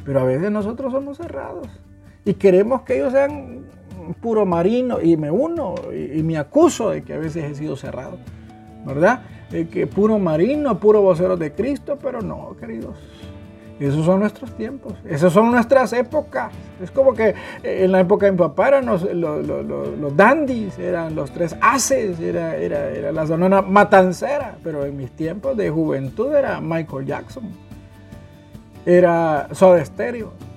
Pero 0.04 0.20
a 0.20 0.24
veces 0.24 0.50
nosotros 0.50 0.92
somos 0.92 1.16
cerrados 1.16 1.68
y 2.24 2.34
queremos 2.34 2.82
que 2.82 2.96
ellos 2.96 3.12
sean 3.12 3.64
puro 4.20 4.44
marino 4.44 5.00
y 5.00 5.16
me 5.16 5.30
uno 5.30 5.74
y, 5.92 6.22
me 6.22 6.36
acuso 6.36 6.90
de 6.90 7.02
que 7.02 7.14
a 7.14 7.18
veces 7.18 7.44
he 7.44 7.54
sido 7.54 7.76
cerrado, 7.76 8.18
¿verdad? 8.84 9.22
que 9.72 9.86
puro 9.86 10.18
marino, 10.18 10.78
puro 10.78 11.02
vocero 11.02 11.36
de 11.36 11.52
Cristo, 11.52 11.98
pero 12.00 12.22
no, 12.22 12.56
queridos. 12.58 12.96
Esos 13.80 14.04
son 14.04 14.20
nuestros 14.20 14.52
tiempos, 14.52 14.92
esas 15.08 15.32
son 15.32 15.50
nuestras 15.50 15.92
épocas. 15.94 16.52
Es 16.82 16.90
como 16.90 17.14
que 17.14 17.34
eh, 17.62 17.84
en 17.84 17.92
la 17.92 18.00
época 18.00 18.26
de 18.26 18.32
mi 18.32 18.38
papá 18.38 18.68
eran 18.68 18.86
los, 18.86 19.02
los, 19.02 20.16
dandies, 20.16 20.78
eran 20.78 21.14
los 21.14 21.30
tres 21.30 21.56
haces, 21.60 22.20
era, 22.20 22.56
era, 22.56 22.90
era 22.90 23.10
la 23.10 23.26
zona 23.26 23.62
matancera, 23.62 24.56
pero 24.62 24.84
en 24.84 24.96
mis 24.96 25.10
tiempos 25.10 25.56
de 25.56 25.70
juventud 25.70 26.32
era 26.34 26.60
Michael 26.60 27.06
Jackson, 27.06 27.44
era 28.84 29.48
Soda 29.52 29.84
Stereo 29.84 30.50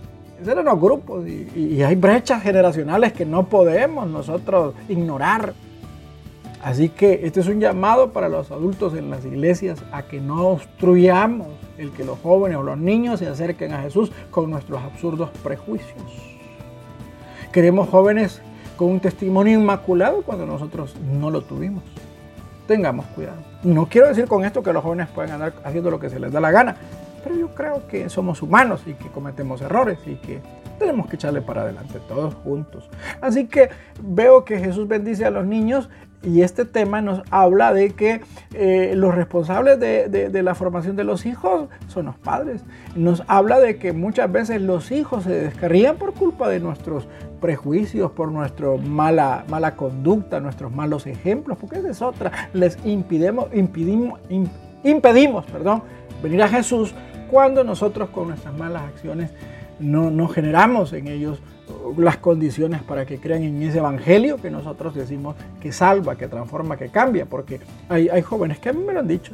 eran 0.47 0.65
los 0.65 0.79
grupos 0.79 1.25
y, 1.27 1.81
hay 1.83 1.95
brechas 1.95 2.41
generacionales 2.43 3.13
que 3.13 3.25
no 3.25 3.47
podemos 3.47 4.07
nosotros 4.07 4.75
ignorar. 4.89 5.53
Así 6.63 6.89
que 6.89 7.21
este 7.23 7.41
es 7.41 7.47
un 7.47 7.59
llamado 7.59 8.11
para 8.11 8.29
los 8.29 8.51
adultos 8.51 8.93
en 8.93 9.09
las 9.09 9.25
iglesias 9.25 9.83
a 9.91 10.03
que 10.03 10.21
no 10.21 10.47
obstruyamos 10.47 11.47
el 11.77 11.91
que 11.91 12.03
los 12.03 12.19
jóvenes 12.19 12.57
o 12.57 12.63
los 12.63 12.77
niños 12.77 13.19
se 13.19 13.27
acerquen 13.27 13.73
a 13.73 13.81
Jesús 13.81 14.11
con 14.31 14.49
nuestros 14.49 14.81
absurdos 14.81 15.29
prejuicios. 15.43 16.03
Queremos 17.51 17.89
jóvenes 17.89 18.41
con 18.77 18.89
un 18.89 18.99
testimonio 18.99 19.59
inmaculado 19.59 20.23
cuando 20.23 20.45
nosotros 20.45 20.95
no 20.99 21.29
lo 21.29 21.41
tuvimos. 21.41 21.83
Tengamos 22.67 23.05
cuidado. 23.07 23.37
No 23.63 23.87
quiero 23.87 24.07
decir 24.07 24.27
con 24.27 24.45
esto 24.45 24.63
que 24.63 24.73
los 24.73 24.83
jóvenes 24.83 25.07
pueden 25.09 25.31
andar 25.31 25.53
haciendo 25.63 25.91
lo 25.91 25.99
que 25.99 26.09
se 26.09 26.19
les 26.19 26.31
da 26.31 26.39
la 26.39 26.51
gana, 26.51 26.75
pero 27.23 27.35
yo 27.35 27.53
creo 27.53 27.87
que 27.87 28.09
somos 28.09 28.41
humanos 28.41 28.81
y 28.85 28.93
que 28.93 29.09
cometemos 29.09 29.61
errores 29.61 29.99
y 30.05 30.15
que 30.15 30.39
tenemos 30.79 31.07
que 31.07 31.15
echarle 31.15 31.41
para 31.41 31.61
adelante 31.61 31.99
todos 32.07 32.33
juntos. 32.35 32.89
Así 33.21 33.47
que 33.47 33.69
veo 34.01 34.43
que 34.43 34.59
Jesús 34.59 34.87
bendice 34.87 35.25
a 35.25 35.29
los 35.29 35.45
niños 35.45 35.89
y 36.23 36.41
este 36.41 36.65
tema 36.65 37.01
nos 37.01 37.21
habla 37.31 37.73
de 37.73 37.91
que 37.91 38.21
eh, 38.53 38.93
los 38.95 39.13
responsables 39.13 39.79
de, 39.79 40.43
la 40.43 40.55
formación 40.55 40.95
de 40.95 41.03
los 41.03 41.25
hijos 41.25 41.67
son 41.87 42.05
los 42.05 42.17
padres. 42.17 42.63
Nos 42.95 43.23
habla 43.27 43.59
de 43.59 43.77
que 43.77 43.93
muchas 43.93 44.31
veces 44.31 44.61
los 44.61 44.91
hijos 44.91 45.25
se 45.25 45.31
descarrían 45.31 45.97
por 45.97 46.13
culpa 46.13 46.47
de 46.47 46.59
nuestros 46.59 47.07
prejuicios, 47.41 48.11
por 48.11 48.31
nuestra 48.31 48.69
mala, 48.77 49.43
mala 49.49 49.75
conducta, 49.75 50.39
nuestros 50.39 50.71
malos 50.71 51.07
ejemplos, 51.07 51.57
porque 51.59 51.79
esa 51.79 51.89
es 51.89 52.01
otra. 52.01 52.31
Les 52.53 52.77
impidimos, 52.85 53.47
impedimos, 53.53 54.19
impedimos 54.83 55.45
perdón, 55.45 55.83
venir 56.21 56.41
a 56.41 56.47
Jesús 56.47 56.95
cuando 57.29 57.63
nosotros 57.63 58.09
con 58.09 58.29
nuestras 58.29 58.53
malas 58.55 58.83
acciones 58.83 59.31
no, 59.79 60.27
generamos 60.27 60.93
en 60.93 61.07
ellos 61.07 61.41
las 61.97 62.17
condiciones 62.17 62.81
para 62.81 63.05
que 63.05 63.19
crean 63.19 63.43
en 63.43 63.61
ese 63.61 63.79
evangelio 63.79 64.37
que 64.37 64.49
nosotros 64.49 64.95
decimos 64.95 65.35
que 65.61 65.71
salva, 65.71 66.15
que 66.15 66.27
transforma, 66.27 66.77
que 66.77 66.89
cambia, 66.89 67.25
porque 67.25 67.59
hay, 67.89 68.09
hay 68.09 68.21
jóvenes 68.21 68.59
que 68.59 68.69
a 68.69 68.73
mí 68.73 68.83
me 68.83 68.93
lo 68.93 68.99
han 68.99 69.07
dicho. 69.07 69.31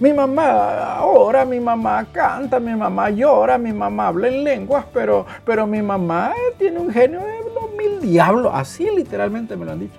Mi 0.00 0.12
mamá 0.12 1.04
ora, 1.04 1.44
mi 1.44 1.60
mamá 1.60 2.04
canta, 2.10 2.58
mi 2.58 2.74
mamá 2.74 3.10
llora, 3.10 3.56
mi 3.56 3.72
mamá 3.72 4.08
habla 4.08 4.26
en 4.26 4.42
lenguas, 4.42 4.84
pero, 4.92 5.24
pero 5.44 5.64
mi 5.64 5.80
mamá 5.80 6.32
tiene 6.58 6.80
un 6.80 6.90
genio 6.90 7.20
de 7.20 7.38
los 7.54 7.72
mil 7.78 8.00
diablos. 8.00 8.50
Así 8.52 8.88
literalmente 8.96 9.56
me 9.56 9.64
lo 9.64 9.72
han 9.72 9.78
dicho. 9.78 9.94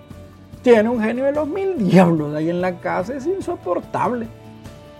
Tiene 0.61 0.89
un 0.89 1.01
genio 1.01 1.23
de 1.23 1.31
los 1.31 1.47
mil 1.47 1.77
diablos. 1.77 2.35
Ahí 2.35 2.49
en 2.49 2.59
la 2.59 2.75
casa 2.79 3.15
es 3.15 3.25
insoportable. 3.25 4.27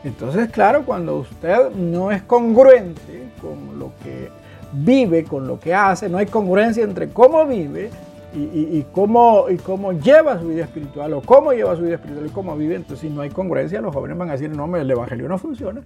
Entonces, 0.06 0.50
claro, 0.52 0.86
cuando 0.86 1.18
usted 1.18 1.72
no 1.72 2.12
es 2.12 2.22
congruente 2.24 3.30
con 3.42 3.80
lo 3.80 3.92
que 4.04 4.30
vive, 4.74 5.24
con 5.24 5.48
lo 5.48 5.60
que 5.60 5.74
hace, 5.74 6.10
no 6.10 6.18
hay 6.18 6.26
congruencia 6.26 6.84
entre 6.84 7.10
cómo 7.10 7.46
vive 7.46 7.90
y, 8.36 8.84
cómo, 8.92 9.46
y 9.50 9.58
cómo 9.58 9.94
lleva 9.94 10.40
su 10.40 10.48
vida 10.48 10.64
espiritual 10.64 11.14
o 11.14 11.22
cómo 11.22 11.54
lleva 11.54 11.76
su 11.76 11.84
vida 11.84 11.96
espiritual 11.96 12.26
y 12.26 12.30
cómo 12.30 12.58
vive, 12.58 12.76
entonces 12.76 13.08
si 13.08 13.10
no 13.14 13.22
hay 13.22 13.30
congruencia, 13.30 13.80
los 13.80 13.94
jóvenes 13.94 14.18
van 14.18 14.30
a 14.30 14.34
decir, 14.34 14.50
no, 14.50 14.76
el 14.76 14.90
Evangelio 14.90 15.28
no 15.28 15.38
funciona. 15.38 15.82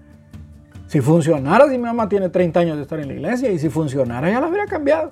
Si 0.88 1.02
funcionara, 1.02 1.66
si 1.66 1.72
mi 1.72 1.84
mamá 1.84 2.08
tiene 2.08 2.30
30 2.30 2.60
años 2.62 2.78
de 2.78 2.84
estar 2.84 3.00
en 3.00 3.10
la 3.10 3.14
iglesia 3.16 3.52
y 3.52 3.60
si 3.60 3.68
funcionara, 3.70 4.30
ya 4.30 4.40
lo 4.40 4.48
habría 4.48 4.66
cambiado. 4.66 5.12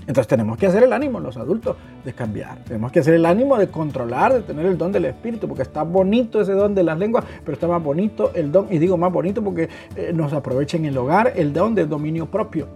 Entonces 0.00 0.26
tenemos 0.26 0.58
que 0.58 0.66
hacer 0.66 0.82
el 0.82 0.92
ánimo, 0.92 1.20
los 1.20 1.36
adultos, 1.36 1.76
de 2.04 2.12
cambiar. 2.12 2.58
Tenemos 2.64 2.90
que 2.90 3.00
hacer 3.00 3.14
el 3.14 3.26
ánimo 3.26 3.56
de 3.58 3.68
controlar, 3.68 4.32
de 4.32 4.40
tener 4.40 4.66
el 4.66 4.76
don 4.76 4.92
del 4.92 5.04
Espíritu, 5.04 5.46
porque 5.46 5.62
está 5.62 5.82
bonito 5.82 6.40
ese 6.40 6.52
don 6.52 6.74
de 6.74 6.82
las 6.82 6.98
lenguas, 6.98 7.24
pero 7.44 7.54
está 7.54 7.68
más 7.68 7.82
bonito 7.82 8.32
el 8.34 8.50
don, 8.50 8.66
y 8.70 8.78
digo 8.78 8.96
más 8.96 9.12
bonito 9.12 9.42
porque 9.42 9.68
eh, 9.96 10.12
nos 10.14 10.32
aprovecha 10.32 10.76
en 10.76 10.86
el 10.86 10.96
hogar 10.96 11.32
el 11.36 11.52
don 11.52 11.74
del 11.74 11.88
dominio 11.88 12.26
propio, 12.26 12.66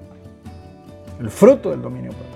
el 1.21 1.31
fruto 1.31 1.71
del 1.71 1.83
dominio 1.83 2.11
propio. 2.11 2.35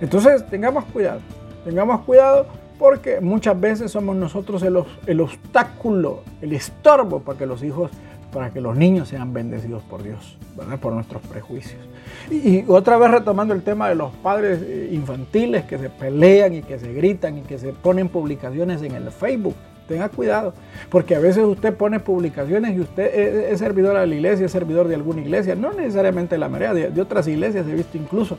Entonces 0.00 0.46
tengamos 0.46 0.84
cuidado, 0.86 1.20
tengamos 1.64 2.00
cuidado 2.02 2.46
porque 2.78 3.20
muchas 3.20 3.58
veces 3.58 3.90
somos 3.90 4.16
nosotros 4.16 4.62
el, 4.62 4.78
el 5.06 5.20
obstáculo, 5.20 6.22
el 6.42 6.52
estorbo 6.52 7.20
para 7.20 7.38
que 7.38 7.46
los 7.46 7.62
hijos 7.62 7.90
para 8.32 8.50
que 8.50 8.60
los 8.60 8.76
niños 8.76 9.08
sean 9.08 9.32
bendecidos 9.32 9.82
por 9.84 10.02
Dios, 10.02 10.36
¿verdad? 10.56 10.78
por 10.78 10.92
nuestros 10.92 11.22
prejuicios. 11.22 11.80
Y, 12.30 12.64
otra 12.68 12.98
vez 12.98 13.10
retomando 13.10 13.54
el 13.54 13.62
tema 13.62 13.88
de 13.88 13.94
los 13.94 14.12
padres 14.16 14.60
eh, 14.62 14.90
infantiles 14.92 15.64
que 15.64 15.78
se 15.78 15.90
pelean 15.90 16.54
y 16.54 16.62
que 16.62 16.78
se 16.78 16.92
gritan 16.92 17.38
y 17.38 17.42
que 17.42 17.58
se 17.58 17.72
ponen 17.72 18.08
publicaciones 18.08 18.82
en 18.82 18.94
el 18.94 19.10
Facebook. 19.10 19.54
Tenga 19.86 20.08
cuidado, 20.08 20.52
porque 20.90 21.14
a 21.14 21.20
veces 21.20 21.44
usted 21.44 21.72
pone 21.72 22.00
publicaciones 22.00 22.76
y 22.76 22.80
usted 22.80 23.52
es, 23.52 23.60
servidor 23.60 23.96
de 23.96 24.04
la 24.04 24.14
iglesia, 24.14 24.46
es 24.46 24.50
servidor 24.50 24.88
de 24.88 24.96
alguna 24.96 25.20
iglesia, 25.20 25.54
no 25.54 25.72
necesariamente 25.72 26.36
la 26.38 26.48
mayoría, 26.48 26.90
de, 26.90 27.00
otras 27.00 27.28
iglesias 27.28 27.68
he 27.68 27.74
visto 27.74 27.96
incluso. 27.96 28.36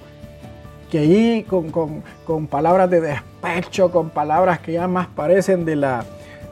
que 0.92 1.00
ahí 1.00 1.46
con, 1.46 2.48
palabras 2.48 2.90
de 2.90 3.00
despecho, 3.00 3.92
con 3.92 4.10
palabras 4.10 4.60
que 4.60 4.74
ya 4.74 4.90
más 4.90 5.08
parecen 5.08 5.64
de 5.64 5.78
la, 5.78 6.04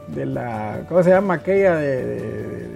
de 0.08 0.24
la 0.24 0.80
¿cómo 0.88 1.02
se 1.02 1.10
llama 1.10 1.34
aquella 1.34 1.76
de, 1.76 2.75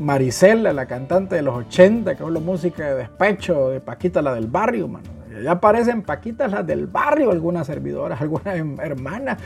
Marisela, 0.00 0.72
la 0.72 0.86
cantante 0.86 1.36
de 1.36 1.42
los 1.42 1.54
80, 1.54 2.16
que 2.16 2.24
la 2.28 2.40
música 2.40 2.84
de 2.84 2.94
despecho, 2.94 3.68
de 3.68 3.80
Paquita 3.80 4.22
la 4.22 4.34
del 4.34 4.46
barrio, 4.46 4.88
mano. 4.88 5.20
Ya 5.44 5.60
parecen 5.60 6.02
Paquitas 6.02 6.50
las 6.50 6.66
del 6.66 6.86
barrio, 6.86 7.30
algunas 7.30 7.66
servidoras, 7.66 8.20
algunas 8.20 8.56
hermanas, 8.78 9.38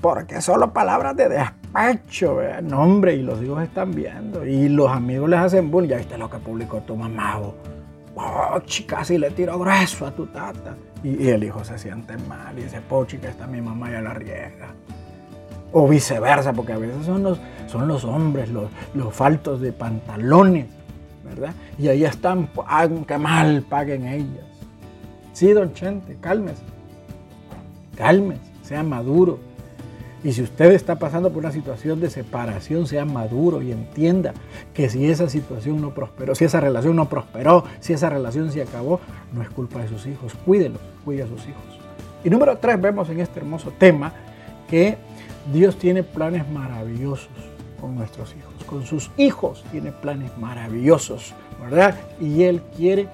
porque 0.00 0.40
solo 0.40 0.72
palabras 0.72 1.16
de 1.16 1.28
despecho, 1.28 2.36
¿verdad? 2.36 2.62
no 2.62 2.82
hombre, 2.82 3.14
y 3.14 3.22
los 3.22 3.42
hijos 3.42 3.62
están 3.62 3.92
viendo, 3.92 4.46
y 4.46 4.68
los 4.68 4.90
amigos 4.90 5.28
les 5.28 5.40
hacen 5.40 5.70
bullying, 5.70 5.90
ya 5.90 5.96
viste 5.98 6.16
lo 6.16 6.30
que 6.30 6.38
publicó 6.38 6.78
tu 6.80 6.96
mamá, 6.96 7.40
oh, 8.14 8.60
chica, 8.64 9.04
si 9.04 9.18
le 9.18 9.30
tiro 9.30 9.58
grueso 9.58 10.06
a 10.06 10.10
tu 10.12 10.26
tata. 10.26 10.76
Y, 11.02 11.28
el 11.28 11.44
hijo 11.44 11.62
se 11.64 11.78
siente 11.78 12.16
mal 12.28 12.58
y 12.58 12.62
dice, 12.62 12.80
po, 12.80 13.04
chica, 13.04 13.28
está 13.28 13.46
mi 13.46 13.60
mamá 13.60 13.90
ya 13.90 14.00
la 14.00 14.14
riega. 14.14 14.74
O 15.72 15.86
viceversa, 15.86 16.52
porque 16.52 16.72
a 16.72 16.78
veces 16.78 17.04
son 17.04 17.22
los, 17.22 17.38
son 17.66 17.88
los 17.88 18.04
hombres, 18.04 18.50
los, 18.50 18.68
los 18.94 19.14
faltos 19.14 19.60
de 19.60 19.72
pantalones, 19.72 20.66
¿verdad? 21.24 21.52
Y 21.78 21.88
ahí 21.88 22.04
están, 22.04 22.48
que 23.06 23.18
mal 23.18 23.62
paguen 23.68 24.06
ellas. 24.06 24.46
Sí, 25.32 25.52
don 25.52 25.72
Chente, 25.74 26.16
cálmese. 26.20 26.62
Cálmese, 27.96 28.40
sea 28.62 28.82
maduro. 28.82 29.38
Y 30.24 30.32
si 30.32 30.42
usted 30.42 30.72
está 30.72 30.98
pasando 30.98 31.30
por 31.30 31.44
una 31.44 31.52
situación 31.52 32.00
de 32.00 32.10
separación, 32.10 32.86
sea 32.86 33.04
maduro 33.04 33.62
y 33.62 33.70
entienda 33.70 34.34
que 34.74 34.88
si 34.88 35.08
esa 35.08 35.28
situación 35.28 35.80
no 35.80 35.94
prosperó, 35.94 36.34
si 36.34 36.44
esa 36.44 36.60
relación 36.60 36.96
no 36.96 37.08
prosperó, 37.08 37.64
si 37.78 37.92
esa 37.92 38.10
relación 38.10 38.50
se 38.50 38.62
acabó, 38.62 39.00
no 39.32 39.42
es 39.42 39.48
culpa 39.50 39.80
de 39.80 39.88
sus 39.88 40.06
hijos. 40.06 40.34
Cuídenlos, 40.44 40.82
cuide 41.04 41.22
a 41.22 41.28
sus 41.28 41.46
hijos. 41.46 41.62
Y 42.24 42.30
número 42.30 42.58
tres, 42.58 42.80
vemos 42.80 43.08
en 43.10 43.20
este 43.20 43.38
hermoso 43.38 43.72
tema 43.78 44.12
que 44.68 44.98
Dios 45.52 45.78
tiene 45.78 46.02
planes 46.02 46.48
maravillosos 46.50 47.30
con 47.80 47.94
nuestros 47.94 48.34
hijos. 48.36 48.52
Con 48.66 48.84
sus 48.84 49.10
hijos 49.16 49.64
tiene 49.70 49.92
planes 49.92 50.36
maravillosos, 50.36 51.34
¿verdad? 51.60 51.96
Y 52.20 52.42
Él 52.42 52.62
quiere, 52.76 53.08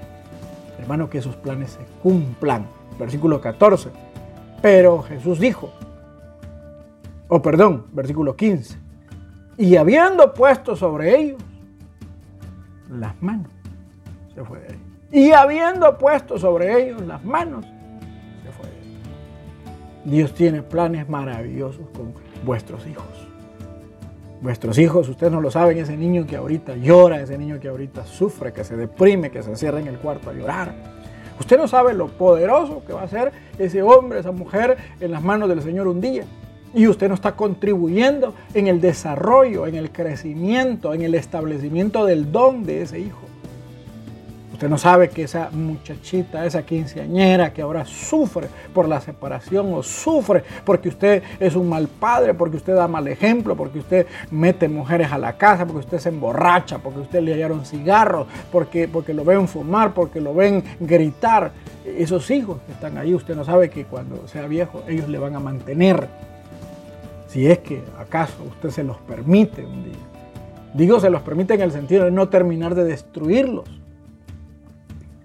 hermano, 0.78 1.08
que 1.08 1.18
esos 1.18 1.36
planes 1.36 1.72
se 1.72 1.80
cumplan. 2.02 2.66
Versículo 2.98 3.40
14. 3.40 3.90
Pero 4.60 5.02
Jesús 5.02 5.38
dijo, 5.38 5.72
o 7.28 7.40
perdón, 7.40 7.86
versículo 7.92 8.34
15. 8.34 8.78
Y 9.56 9.76
habiendo 9.76 10.34
puesto 10.34 10.74
sobre 10.74 11.16
ellos 11.16 11.42
las 12.90 13.20
manos, 13.22 13.52
se 14.34 14.42
fue 14.44 14.60
de 14.60 14.72
ahí. 14.72 14.80
Y 15.12 15.32
habiendo 15.32 15.96
puesto 15.98 16.38
sobre 16.38 16.82
ellos 16.82 17.00
las 17.02 17.24
manos, 17.24 17.64
se 17.64 18.50
fue 18.52 18.68
de 18.68 18.76
ahí. 18.76 18.98
Dios 20.04 20.34
tiene 20.34 20.62
planes 20.62 21.08
maravillosos 21.08 21.86
con 21.96 22.12
vuestros 22.44 22.86
hijos. 22.86 23.06
Vuestros 24.40 24.78
hijos, 24.78 25.08
ustedes 25.08 25.32
no 25.32 25.40
lo 25.40 25.50
saben, 25.50 25.78
ese 25.78 25.96
niño 25.96 26.26
que 26.26 26.36
ahorita 26.36 26.76
llora, 26.76 27.20
ese 27.20 27.38
niño 27.38 27.58
que 27.60 27.68
ahorita 27.68 28.04
sufre, 28.04 28.52
que 28.52 28.64
se 28.64 28.76
deprime, 28.76 29.30
que 29.30 29.42
se 29.42 29.50
encierra 29.50 29.80
en 29.80 29.86
el 29.86 29.98
cuarto 29.98 30.30
a 30.30 30.34
llorar. 30.34 30.74
Usted 31.40 31.56
no 31.56 31.66
sabe 31.66 31.94
lo 31.94 32.08
poderoso 32.08 32.82
que 32.86 32.92
va 32.92 33.02
a 33.02 33.08
ser 33.08 33.32
ese 33.58 33.82
hombre, 33.82 34.20
esa 34.20 34.32
mujer 34.32 34.76
en 35.00 35.10
las 35.10 35.22
manos 35.22 35.48
del 35.48 35.62
Señor 35.62 35.88
un 35.88 36.00
día 36.00 36.24
y 36.74 36.88
usted 36.88 37.08
no 37.08 37.14
está 37.14 37.36
contribuyendo 37.36 38.34
en 38.52 38.66
el 38.66 38.80
desarrollo, 38.80 39.66
en 39.66 39.76
el 39.76 39.90
crecimiento, 39.92 40.92
en 40.92 41.02
el 41.02 41.14
establecimiento 41.14 42.04
del 42.04 42.32
don 42.32 42.64
de 42.64 42.82
ese 42.82 42.98
hijo. 42.98 43.22
Usted 44.64 44.70
no 44.70 44.78
sabe 44.78 45.10
que 45.10 45.24
esa 45.24 45.50
muchachita, 45.50 46.46
esa 46.46 46.62
quinceañera 46.62 47.52
que 47.52 47.60
ahora 47.60 47.84
sufre 47.84 48.48
por 48.72 48.88
la 48.88 48.98
separación 48.98 49.74
o 49.74 49.82
sufre 49.82 50.42
porque 50.64 50.88
usted 50.88 51.22
es 51.38 51.54
un 51.54 51.68
mal 51.68 51.86
padre, 51.86 52.32
porque 52.32 52.56
usted 52.56 52.74
da 52.74 52.88
mal 52.88 53.06
ejemplo, 53.06 53.54
porque 53.56 53.80
usted 53.80 54.06
mete 54.30 54.66
mujeres 54.70 55.12
a 55.12 55.18
la 55.18 55.34
casa, 55.34 55.66
porque 55.66 55.80
usted 55.80 55.98
se 55.98 56.08
emborracha, 56.08 56.78
porque 56.78 57.00
usted 57.00 57.20
le 57.20 57.34
hallaron 57.34 57.66
cigarros, 57.66 58.26
porque, 58.50 58.88
porque 58.88 59.12
lo 59.12 59.22
ven 59.22 59.48
fumar, 59.48 59.92
porque 59.92 60.18
lo 60.18 60.34
ven 60.34 60.64
gritar. 60.80 61.52
Esos 61.84 62.30
hijos 62.30 62.62
que 62.64 62.72
están 62.72 62.96
ahí, 62.96 63.12
usted 63.14 63.36
no 63.36 63.44
sabe 63.44 63.68
que 63.68 63.84
cuando 63.84 64.26
sea 64.28 64.46
viejo 64.46 64.82
ellos 64.88 65.10
le 65.10 65.18
van 65.18 65.36
a 65.36 65.40
mantener 65.40 66.08
si 67.28 67.48
es 67.48 67.58
que 67.58 67.82
acaso 67.98 68.42
usted 68.48 68.70
se 68.70 68.82
los 68.82 68.96
permite 68.96 69.62
un 69.62 69.84
día. 69.84 69.92
Digo, 70.72 71.00
se 71.00 71.10
los 71.10 71.20
permite 71.20 71.52
en 71.52 71.60
el 71.60 71.70
sentido 71.70 72.06
de 72.06 72.10
no 72.10 72.30
terminar 72.30 72.74
de 72.74 72.84
destruirlos. 72.84 73.83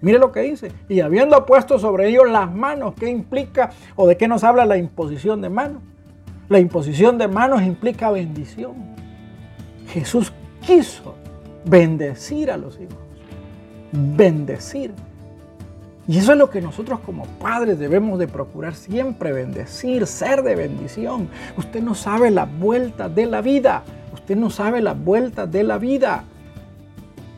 Mire 0.00 0.18
lo 0.18 0.32
que 0.32 0.40
dice. 0.40 0.72
Y 0.88 1.00
habiendo 1.00 1.44
puesto 1.44 1.78
sobre 1.78 2.08
ellos 2.08 2.30
las 2.30 2.52
manos, 2.52 2.94
¿qué 2.98 3.08
implica 3.08 3.70
o 3.96 4.06
de 4.06 4.16
qué 4.16 4.28
nos 4.28 4.44
habla 4.44 4.64
la 4.64 4.76
imposición 4.76 5.40
de 5.40 5.50
manos? 5.50 5.82
La 6.48 6.58
imposición 6.58 7.18
de 7.18 7.28
manos 7.28 7.62
implica 7.62 8.10
bendición. 8.10 8.74
Jesús 9.88 10.32
quiso 10.66 11.14
bendecir 11.64 12.50
a 12.50 12.56
los 12.56 12.80
hijos. 12.80 12.98
Bendecir. 13.92 14.92
Y 16.08 16.18
eso 16.18 16.32
es 16.32 16.38
lo 16.38 16.50
que 16.50 16.60
nosotros 16.60 16.98
como 17.00 17.24
padres 17.38 17.78
debemos 17.78 18.18
de 18.18 18.26
procurar 18.26 18.74
siempre, 18.74 19.32
bendecir, 19.32 20.06
ser 20.06 20.42
de 20.42 20.56
bendición. 20.56 21.28
Usted 21.56 21.82
no 21.82 21.94
sabe 21.94 22.30
la 22.30 22.46
vuelta 22.46 23.08
de 23.08 23.26
la 23.26 23.42
vida. 23.42 23.84
Usted 24.12 24.34
no 24.34 24.50
sabe 24.50 24.80
la 24.80 24.94
vuelta 24.94 25.46
de 25.46 25.62
la 25.62 25.78
vida. 25.78 26.24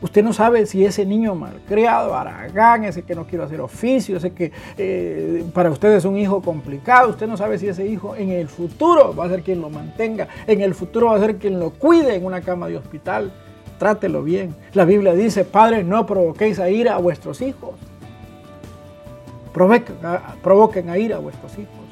Usted 0.03 0.23
no 0.23 0.33
sabe 0.33 0.65
si 0.65 0.85
ese 0.85 1.05
niño 1.05 1.33
malcriado, 1.33 2.13
aragán, 2.13 2.83
ese 2.83 3.03
que 3.03 3.15
no 3.15 3.25
quiere 3.25 3.45
hacer 3.45 3.61
oficio, 3.61 4.17
ese 4.17 4.31
que 4.33 4.51
eh, 4.77 5.43
para 5.53 5.71
usted 5.71 5.93
es 5.93 6.05
un 6.05 6.17
hijo 6.17 6.41
complicado, 6.41 7.09
usted 7.09 7.25
no 7.25 7.37
sabe 7.37 7.57
si 7.57 7.69
ese 7.69 7.87
hijo 7.87 8.15
en 8.15 8.29
el 8.29 8.49
futuro 8.49 9.15
va 9.15 9.25
a 9.25 9.29
ser 9.29 9.43
quien 9.43 9.61
lo 9.61 9.69
mantenga, 9.69 10.27
en 10.45 10.61
el 10.61 10.75
futuro 10.75 11.07
va 11.07 11.15
a 11.15 11.19
ser 11.19 11.37
quien 11.37 11.57
lo 11.57 11.71
cuide 11.71 12.15
en 12.15 12.25
una 12.25 12.41
cama 12.41 12.67
de 12.67 12.77
hospital. 12.77 13.31
Trátelo 13.79 14.23
bien. 14.23 14.53
La 14.73 14.85
Biblia 14.85 15.13
dice, 15.13 15.45
padres, 15.45 15.85
no 15.85 16.05
provoquéis 16.05 16.59
a 16.59 16.69
ira 16.69 16.95
a 16.95 16.99
vuestros 16.99 17.41
hijos 17.41 17.75
provoquen 19.53 20.89
a 20.89 20.97
ira 20.97 21.17
a 21.17 21.19
vuestros 21.19 21.57
hijos. 21.57 21.82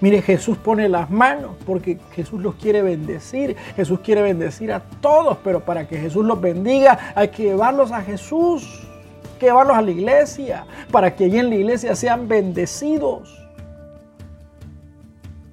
Mire, 0.00 0.22
Jesús 0.22 0.56
pone 0.56 0.88
las 0.88 1.10
manos 1.10 1.52
porque 1.66 1.98
Jesús 2.12 2.40
los 2.40 2.54
quiere 2.54 2.82
bendecir. 2.82 3.56
Jesús 3.76 4.00
quiere 4.00 4.22
bendecir 4.22 4.72
a 4.72 4.80
todos, 4.80 5.38
pero 5.44 5.60
para 5.60 5.86
que 5.86 5.98
Jesús 5.98 6.24
los 6.24 6.40
bendiga 6.40 7.12
hay 7.14 7.28
que 7.28 7.44
llevarlos 7.44 7.92
a 7.92 8.00
Jesús, 8.00 8.88
hay 9.24 9.38
que 9.38 9.46
llevarlos 9.46 9.76
a 9.76 9.82
la 9.82 9.90
iglesia, 9.90 10.64
para 10.90 11.14
que 11.14 11.24
allí 11.24 11.38
en 11.38 11.50
la 11.50 11.56
iglesia 11.56 11.94
sean 11.94 12.28
bendecidos. 12.28 13.36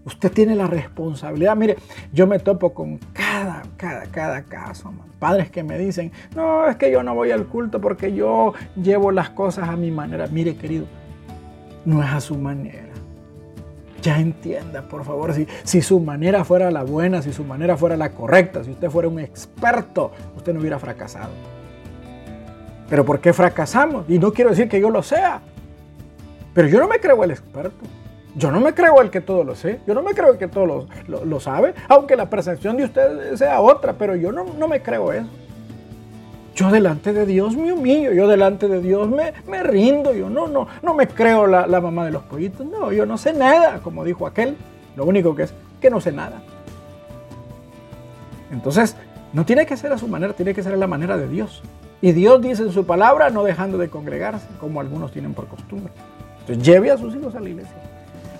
Usted 0.05 0.31
tiene 0.31 0.55
la 0.55 0.67
responsabilidad. 0.67 1.53
Mire, 1.57 1.75
yo 2.13 2.27
me 2.27 2.39
topo 2.39 2.73
con 2.73 2.97
cada, 3.11 3.63
cada, 3.75 4.05
cada 4.05 4.41
caso. 4.43 4.93
Padres 5.19 5.51
que 5.51 5.63
me 5.63 5.77
dicen, 5.77 6.13
no, 6.33 6.65
es 6.65 6.77
que 6.77 6.89
yo 6.89 7.03
no 7.03 7.13
voy 7.13 7.31
al 7.31 7.45
culto 7.47 7.81
porque 7.81 8.13
yo 8.13 8.53
llevo 8.81 9.11
las 9.11 9.31
cosas 9.31 9.67
a 9.67 9.75
mi 9.75 9.91
manera. 9.91 10.27
Mire, 10.27 10.55
querido, 10.55 10.85
no 11.83 12.01
es 12.01 12.09
a 12.09 12.21
su 12.21 12.37
manera. 12.37 12.86
Ya 14.07 14.21
entienda, 14.21 14.83
por 14.83 15.03
favor, 15.03 15.33
si, 15.65 15.81
su 15.81 15.99
manera 15.99 16.45
fuera 16.45 16.71
la 16.71 16.83
buena, 16.83 17.21
si 17.21 17.33
su 17.33 17.43
manera 17.43 17.75
fuera 17.75 17.97
la 17.97 18.13
correcta, 18.13 18.63
si 18.63 18.71
usted 18.71 18.89
fuera 18.89 19.09
un 19.09 19.19
experto, 19.19 20.13
usted 20.37 20.53
no 20.53 20.61
hubiera 20.61 20.79
fracasado. 20.79 21.31
Pero 22.89 23.03
¿por 23.03 23.19
qué 23.19 23.33
fracasamos? 23.33 24.05
Y 24.09 24.17
no 24.17 24.31
quiero 24.31 24.51
decir 24.51 24.69
que 24.69 24.79
yo 24.79 24.89
lo 24.89 25.03
sea, 25.03 25.41
pero 26.53 26.69
yo 26.69 26.79
no 26.79 26.87
me 26.87 27.01
creo 27.01 27.21
el 27.21 27.31
experto. 27.31 27.85
Yo 28.33 28.49
no 28.49 28.61
me 28.61 28.73
creo 28.73 29.01
el 29.01 29.09
que 29.09 29.19
todo 29.19 29.43
lo 29.43 29.55
sé, 29.55 29.81
yo 29.85 29.93
no 29.93 30.01
me 30.01 30.13
creo 30.13 30.31
el 30.31 30.37
que 30.37 30.47
todo 30.47 30.87
lo, 31.05 31.39
sabe, 31.41 31.73
aunque 31.89 32.15
la 32.15 32.29
percepción 32.29 32.77
de 32.77 32.85
usted 32.85 33.35
sea 33.35 33.59
otra, 33.59 33.91
pero 33.97 34.15
yo 34.15 34.31
no, 34.31 34.45
no 34.57 34.69
me 34.69 34.81
creo 34.81 35.11
eso. 35.11 35.27
Yo 36.57 36.71
delante 36.71 37.13
de 37.13 37.27
Dios 37.27 37.55
me 37.55 37.71
humillo, 37.71 38.11
yo 38.13 38.27
delante 38.27 38.67
de 38.67 38.81
Dios 38.81 39.07
me, 39.07 39.31
me 39.47 39.61
rindo, 39.61 40.11
yo 40.15 40.27
no, 40.27 40.47
no, 40.47 40.67
no 40.81 40.95
me 40.95 41.07
creo 41.07 41.45
la, 41.45 41.67
la, 41.67 41.79
mamá 41.79 42.03
de 42.03 42.09
los 42.09 42.23
pollitos, 42.23 42.65
no, 42.65 42.91
yo 42.91 43.05
no 43.05 43.15
sé 43.19 43.31
nada, 43.31 43.79
como 43.83 44.03
dijo 44.03 44.25
aquel, 44.25 44.57
lo 44.95 45.05
único 45.05 45.35
que 45.35 45.43
es 45.43 45.53
que 45.79 45.91
no 45.91 46.01
sé 46.01 46.11
nada. 46.11 46.41
Entonces, 48.51 48.95
no 49.33 49.45
tiene 49.45 49.67
que 49.67 49.77
ser 49.77 49.91
a 49.91 49.99
su 49.99 50.07
manera, 50.07 50.33
tiene 50.33 50.55
que 50.55 50.63
ser 50.63 50.73
a 50.73 50.77
la 50.77 50.87
manera 50.87 51.15
de 51.15 51.27
Dios. 51.27 51.61
Y 52.01 52.11
Dios 52.13 52.41
dice 52.41 52.63
en 52.63 52.71
su 52.71 52.87
palabra, 52.87 53.29
no 53.29 53.43
dejando 53.43 53.77
de 53.77 53.89
congregarse, 53.89 54.47
como 54.59 54.81
algunos 54.81 55.11
tienen 55.11 55.35
por 55.35 55.45
costumbre. 55.45 55.93
Entonces, 56.39 56.65
lleve 56.65 56.89
a 56.89 56.97
sus 56.97 57.15
hijos 57.15 57.35
a 57.35 57.39
la 57.39 57.49
iglesia. 57.49 57.75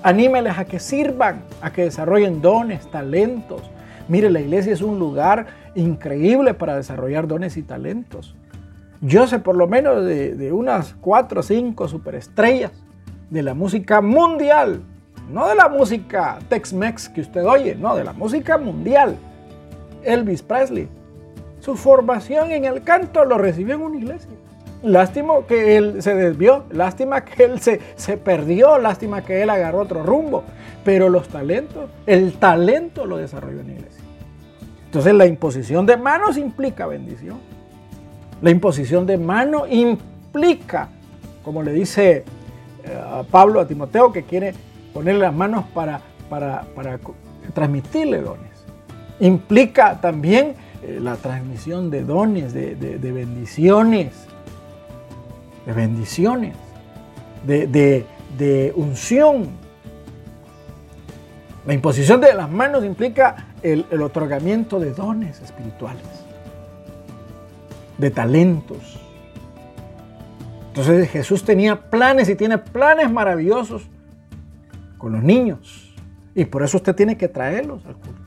Anímeles 0.02 0.58
a 0.58 0.66
que 0.66 0.80
sirvan, 0.80 1.44
a 1.62 1.72
que 1.72 1.84
desarrollen 1.84 2.42
dones, 2.42 2.90
talentos. 2.90 3.62
Mire, 4.08 4.30
la 4.30 4.40
iglesia 4.40 4.74
es 4.74 4.82
un 4.82 5.00
lugar 5.00 5.48
increíble 5.76 6.54
para 6.54 6.76
desarrollar 6.76 7.28
dones 7.28 7.58
y 7.58 7.64
talentos. 7.64 8.36
Yo 9.02 9.28
sé 9.28 9.40
por 9.40 9.56
lo 9.56 9.68
menos 9.68 10.06
de, 10.06 10.52
unas 10.52 10.96
cuatro 11.02 11.42
o 11.42 11.44
cinco 11.44 11.88
superestrellas 11.88 12.72
de 13.30 13.44
la 13.44 13.54
música 13.54 14.02
mundial, 14.02 14.82
no 15.32 15.48
de 15.48 15.56
la 15.56 15.70
música 15.70 16.40
Tex-Mex 16.50 17.10
que 17.10 17.22
usted 17.22 17.46
oye, 17.46 17.76
no, 17.76 17.96
de 17.96 18.04
la 18.04 18.14
música 18.14 18.58
mundial. 18.58 19.18
Elvis 20.04 20.42
Presley, 20.42 20.88
su 21.60 21.76
formación 21.76 22.52
en 22.52 22.66
el 22.66 22.82
canto 22.82 23.26
lo 23.26 23.38
recibió 23.38 23.76
en 23.76 23.82
una 23.82 23.98
iglesia. 23.98 24.32
Lástima 24.84 25.34
que 25.48 25.76
él 25.76 26.02
se 26.02 26.16
desvió, 26.16 26.64
lástima 26.72 27.26
que 27.26 27.44
él 27.44 27.60
se, 27.60 27.82
se 27.96 28.16
perdió, 28.16 28.78
lástima 28.78 29.24
que 29.24 29.42
él 29.42 29.50
agarró 29.50 29.80
otro 29.80 30.04
rumbo. 30.04 30.44
Pero 30.86 31.10
los 31.10 31.28
talentos, 31.28 31.90
el 32.06 32.34
talento 32.34 33.06
lo 33.06 33.18
desarrolló 33.18 33.60
en 33.62 33.68
la 33.68 33.74
iglesia. 33.74 33.97
Entonces 34.98 35.14
la 35.14 35.28
imposición 35.28 35.86
de 35.86 35.96
manos 35.96 36.38
implica 36.38 36.88
bendición. 36.88 37.38
La 38.42 38.50
imposición 38.50 39.06
de 39.06 39.20
manos 39.20 39.68
implica, 39.70 40.90
como 41.44 41.62
le 41.62 41.72
dice 41.72 42.26
eh, 42.84 43.24
Pablo 43.30 43.60
a 43.60 43.68
Timoteo, 43.68 44.12
que 44.12 44.24
quiere 44.24 44.56
ponerle 44.96 45.22
las 45.22 45.36
manos 45.36 45.66
para, 45.72 46.02
para, 46.32 46.66
transmitirle 47.54 48.22
dones. 48.22 48.50
Implica 49.20 50.02
también 50.02 50.56
eh, 50.82 50.98
la 51.00 51.16
transmisión 51.16 51.92
de 51.92 52.04
dones, 52.04 52.52
de, 52.56 52.74
bendiciones, 53.14 54.16
de 55.68 55.74
bendiciones, 55.74 56.56
de 57.46 58.74
unción. 58.76 59.48
La 61.68 61.74
imposición 61.74 62.22
de 62.22 62.34
las 62.34 62.50
manos 62.50 62.86
implica 62.86 63.48
el, 63.62 63.86
otorgamiento 64.02 64.80
de 64.80 64.94
dones 64.94 65.42
espirituales, 65.42 66.02
de 67.98 68.10
talentos. 68.10 68.98
Entonces 70.70 71.10
Jesús 71.10 71.44
tenía 71.44 71.90
planes 71.90 72.30
y 72.30 72.36
tiene 72.36 72.58
planes 72.58 73.12
maravillosos 73.12 73.86
con 74.98 75.12
los 75.12 75.22
niños. 75.22 75.94
Y 76.36 76.46
por 76.46 76.64
eso 76.64 76.78
usted 76.78 76.96
tiene 76.96 77.18
que 77.18 77.28
traerlos 77.28 77.86
al 77.86 77.96
culto. 77.96 78.22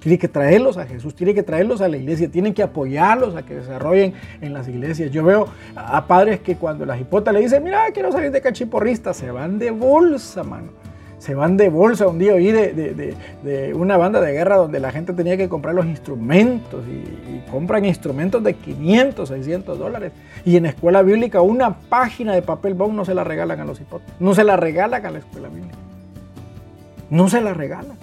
Tiene 0.00 0.18
que 0.18 0.28
traerlos 0.28 0.78
a 0.78 0.86
Jesús, 0.86 1.14
tiene 1.14 1.34
que 1.34 1.42
traerlos 1.42 1.82
a 1.82 1.88
la 1.88 1.98
iglesia, 1.98 2.30
tiene 2.30 2.54
que 2.54 2.62
apoyarlos 2.62 3.36
a 3.36 3.44
que 3.44 3.56
desarrollen 3.56 4.14
en 4.40 4.54
las 4.54 4.66
iglesias. 4.66 5.10
Yo 5.10 5.22
veo 5.24 5.48
a 5.76 6.06
padres 6.06 6.40
que 6.40 6.56
cuando 6.56 6.86
la 6.86 6.98
hipota 6.98 7.32
le 7.32 7.40
dice, 7.40 7.60
mira, 7.60 7.84
quiero 7.92 8.10
salir 8.12 8.30
de 8.30 8.40
cachiporrista, 8.40 9.12
se 9.12 9.30
van 9.30 9.58
de 9.58 9.72
bolsa, 9.72 10.42
mano 10.42 10.87
se 11.18 11.34
van 11.34 11.56
de 11.56 11.68
bolsa. 11.68 12.06
Un 12.08 12.18
día 12.18 12.34
oí 12.34 12.50
de, 12.52 13.74
una 13.74 13.96
banda 13.96 14.20
de 14.20 14.32
guerra 14.32 14.56
donde 14.56 14.80
la 14.80 14.92
gente 14.92 15.12
tenía 15.12 15.36
que 15.36 15.48
comprar 15.48 15.74
los 15.74 15.86
instrumentos 15.86 16.84
y, 16.86 17.38
compran 17.50 17.84
instrumentos 17.86 18.44
de 18.44 18.54
500, 18.54 19.28
600 19.28 19.78
dólares. 19.78 20.12
Y 20.44 20.56
en 20.56 20.66
escuela 20.66 21.02
bíblica 21.02 21.40
una 21.40 21.74
página 21.74 22.34
de 22.34 22.42
papel 22.42 22.74
bond 22.74 22.94
no 22.94 23.04
se 23.04 23.14
la 23.14 23.24
regalan 23.24 23.60
a 23.60 23.64
los 23.64 23.80
hipótesis, 23.80 24.14
no 24.20 24.34
se 24.34 24.44
la 24.44 24.56
regalan 24.56 25.06
a 25.06 25.10
la 25.10 25.18
escuela 25.18 25.48
bíblica. 25.48 25.76
No 27.10 27.28
se 27.28 27.40
la 27.40 27.54
regalan. 27.54 27.96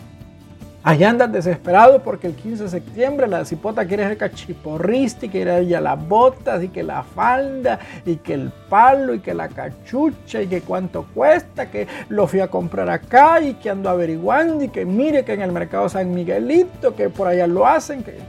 Allá 0.86 1.10
andan 1.10 1.32
desesperados 1.32 2.00
porque 2.04 2.28
el 2.28 2.36
15 2.36 2.66
de 2.66 2.70
septiembre 2.70 3.28
la 3.28 3.44
cipota 3.44 3.88
quiere 3.88 4.08
ser 4.08 4.18
cachiporrista 4.18 5.26
y 5.26 5.30
quiere 5.30 5.64
ir 5.64 5.76
a 5.76 5.82
las 5.82 6.08
botas 6.08 6.64
y 6.64 6.68
que 6.68 6.84
la 6.84 7.02
falda 7.02 7.80
y 8.06 8.18
que 8.18 8.36
el 8.36 8.52
palo 8.70 9.16
y 9.16 9.20
que 9.20 9.34
la 9.34 9.48
cachucha 9.48 10.44
y 10.44 10.48
que 10.48 10.62
cuánto 10.62 11.08
cuesta, 11.12 11.72
que 11.72 11.88
lo 12.10 12.28
fui 12.28 12.40
a 12.40 12.50
comprar 12.50 12.88
acá 12.88 13.42
y 13.42 13.56
que 13.56 13.72
ando 13.72 13.90
averiguando 13.90 14.64
y 14.64 14.70
que 14.70 14.86
mire 14.86 15.26
que 15.26 15.34
en 15.34 15.42
el 15.42 15.52
mercado 15.52 15.90
San 15.90 16.14
Miguelito, 16.14 16.96
que 16.96 17.10
por 17.10 17.28
allá 17.28 17.48
lo 17.48 17.66
hacen, 17.66 18.04
que... 18.04 18.20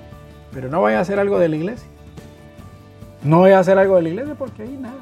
pero 0.50 0.70
no 0.70 0.80
vaya 0.80 0.96
a 0.96 1.02
hacer 1.02 1.20
algo 1.20 1.38
de 1.38 1.50
la 1.50 1.56
iglesia. 1.56 1.88
No 3.22 3.40
voy 3.40 3.50
a 3.50 3.58
hacer 3.58 3.76
algo 3.76 3.96
de 3.96 4.02
la 4.02 4.08
iglesia 4.08 4.34
porque 4.34 4.62
ahí 4.62 4.78
nada. 4.80 4.96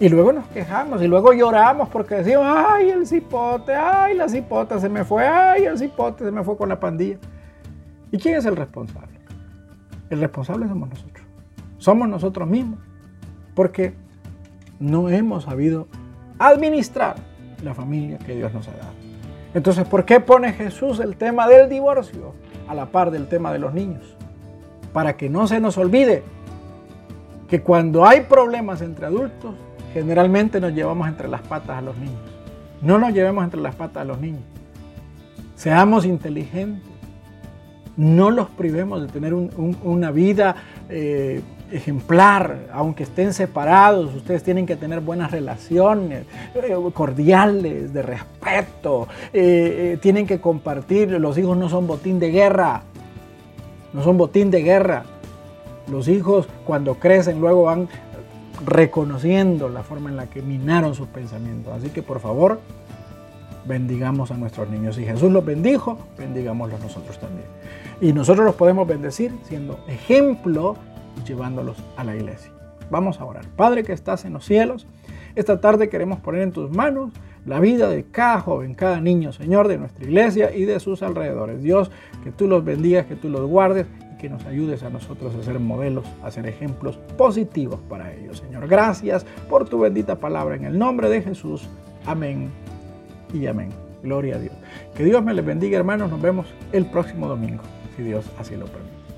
Y 0.00 0.08
luego 0.08 0.32
nos 0.32 0.46
quejamos 0.48 1.00
y 1.02 1.06
luego 1.06 1.32
lloramos 1.32 1.88
porque 1.88 2.16
decimos, 2.16 2.44
ay, 2.46 2.90
el 2.90 3.06
cipote, 3.06 3.74
ay, 3.74 4.16
la 4.16 4.28
cipota 4.28 4.80
se 4.80 4.88
me 4.88 5.04
fue, 5.04 5.26
ay, 5.26 5.64
el 5.64 5.78
cipote 5.78 6.24
se 6.24 6.30
me 6.32 6.42
fue 6.42 6.56
con 6.56 6.68
la 6.68 6.80
pandilla. 6.80 7.18
¿Y 8.10 8.18
quién 8.18 8.36
es 8.36 8.44
el 8.44 8.56
responsable? 8.56 9.18
El 10.10 10.20
responsable 10.20 10.68
somos 10.68 10.88
nosotros. 10.88 11.26
Somos 11.78 12.08
nosotros 12.08 12.48
mismos. 12.48 12.80
Porque 13.54 13.94
no 14.80 15.08
hemos 15.08 15.44
sabido 15.44 15.86
administrar 16.38 17.14
la 17.62 17.74
familia 17.74 18.18
que 18.18 18.34
Dios 18.34 18.52
nos 18.52 18.66
ha 18.68 18.72
dado. 18.72 18.92
Entonces, 19.54 19.86
¿por 19.86 20.04
qué 20.04 20.18
pone 20.18 20.52
Jesús 20.52 20.98
el 20.98 21.16
tema 21.16 21.46
del 21.46 21.68
divorcio 21.68 22.34
a 22.68 22.74
la 22.74 22.86
par 22.86 23.12
del 23.12 23.28
tema 23.28 23.52
de 23.52 23.60
los 23.60 23.72
niños? 23.72 24.16
Para 24.92 25.16
que 25.16 25.30
no 25.30 25.46
se 25.46 25.60
nos 25.60 25.78
olvide 25.78 26.24
que 27.48 27.62
cuando 27.62 28.04
hay 28.04 28.22
problemas 28.22 28.82
entre 28.82 29.06
adultos, 29.06 29.54
generalmente 29.94 30.60
nos 30.60 30.74
llevamos 30.74 31.08
entre 31.08 31.28
las 31.28 31.40
patas 31.40 31.78
a 31.78 31.80
los 31.80 31.96
niños. 31.96 32.20
No 32.82 32.98
nos 32.98 33.14
llevemos 33.14 33.44
entre 33.44 33.60
las 33.60 33.74
patas 33.74 34.02
a 34.02 34.04
los 34.04 34.20
niños. 34.20 34.42
Seamos 35.56 36.04
inteligentes. 36.04 36.82
No 37.96 38.30
los 38.30 38.48
privemos 38.48 39.00
de 39.00 39.06
tener 39.06 39.32
una 39.32 40.10
vida 40.10 40.56
eh, 40.88 41.40
ejemplar, 41.70 42.66
aunque 42.72 43.04
estén 43.04 43.32
separados. 43.32 44.12
Ustedes 44.14 44.42
tienen 44.42 44.66
que 44.66 44.74
tener 44.74 45.00
buenas 45.00 45.30
relaciones, 45.30 46.26
eh, 46.56 46.76
cordiales, 46.92 47.94
de 47.94 48.02
respeto. 48.02 49.06
Eh, 49.32 49.96
tienen 50.02 50.26
que 50.26 50.40
compartir. 50.40 51.12
Los 51.12 51.38
hijos 51.38 51.56
no 51.56 51.68
son 51.68 51.86
botín 51.86 52.18
de 52.18 52.32
guerra. 52.32 52.82
No 53.92 54.02
son 54.02 54.18
botín 54.18 54.50
de 54.50 54.62
guerra. 54.62 55.04
Los 55.90 56.08
hijos 56.08 56.48
cuando 56.64 56.94
crecen 56.94 57.40
luego 57.40 57.64
van 57.64 57.88
reconociendo 58.64 59.68
la 59.68 59.82
forma 59.82 60.10
en 60.10 60.16
la 60.16 60.26
que 60.26 60.42
minaron 60.42 60.94
sus 60.94 61.08
pensamientos. 61.08 61.72
Así 61.74 61.90
que 61.90 62.02
por 62.02 62.20
favor, 62.20 62.60
bendigamos 63.66 64.30
a 64.30 64.36
nuestros 64.36 64.68
niños. 64.68 64.96
Si 64.96 65.04
Jesús 65.04 65.32
los 65.32 65.44
bendijo, 65.44 65.98
bendigámoslos 66.18 66.80
nosotros 66.80 67.18
también. 67.18 67.46
Y 68.00 68.12
nosotros 68.12 68.44
los 68.44 68.54
podemos 68.54 68.86
bendecir 68.86 69.32
siendo 69.44 69.78
ejemplo 69.88 70.76
y 71.20 71.26
llevándolos 71.26 71.76
a 71.96 72.04
la 72.04 72.16
iglesia. 72.16 72.50
Vamos 72.90 73.20
a 73.20 73.24
orar. 73.24 73.46
Padre 73.56 73.82
que 73.82 73.92
estás 73.92 74.24
en 74.24 74.34
los 74.34 74.44
cielos, 74.44 74.86
esta 75.34 75.60
tarde 75.60 75.88
queremos 75.88 76.20
poner 76.20 76.42
en 76.42 76.52
tus 76.52 76.70
manos 76.70 77.12
la 77.46 77.60
vida 77.60 77.88
de 77.88 78.04
cada 78.04 78.40
joven, 78.40 78.74
cada 78.74 79.00
niño, 79.00 79.32
Señor, 79.32 79.68
de 79.68 79.78
nuestra 79.78 80.04
iglesia 80.04 80.54
y 80.54 80.64
de 80.64 80.80
sus 80.80 81.02
alrededores. 81.02 81.62
Dios, 81.62 81.90
que 82.22 82.30
tú 82.30 82.46
los 82.46 82.64
bendigas, 82.64 83.06
que 83.06 83.16
tú 83.16 83.28
los 83.28 83.48
guardes 83.48 83.86
que 84.24 84.30
nos 84.30 84.46
ayudes 84.46 84.82
a 84.82 84.88
nosotros 84.88 85.34
a 85.34 85.42
ser 85.42 85.60
modelos, 85.60 86.06
a 86.22 86.30
ser 86.30 86.46
ejemplos 86.46 86.96
positivos 87.18 87.78
para 87.90 88.10
ellos, 88.14 88.38
Señor. 88.38 88.66
Gracias 88.66 89.26
por 89.50 89.68
tu 89.68 89.80
bendita 89.80 90.18
palabra 90.18 90.56
en 90.56 90.64
el 90.64 90.78
nombre 90.78 91.10
de 91.10 91.20
Jesús. 91.20 91.68
Amén 92.06 92.50
y 93.34 93.46
amén. 93.46 93.68
Gloria 94.02 94.36
a 94.36 94.38
Dios. 94.38 94.54
Que 94.96 95.04
Dios 95.04 95.22
me 95.22 95.34
les 95.34 95.44
bendiga, 95.44 95.76
hermanos. 95.76 96.10
Nos 96.10 96.22
vemos 96.22 96.46
el 96.72 96.86
próximo 96.86 97.28
domingo, 97.28 97.64
si 97.98 98.02
Dios 98.02 98.24
así 98.38 98.56
lo 98.56 98.64
permite. 98.64 99.13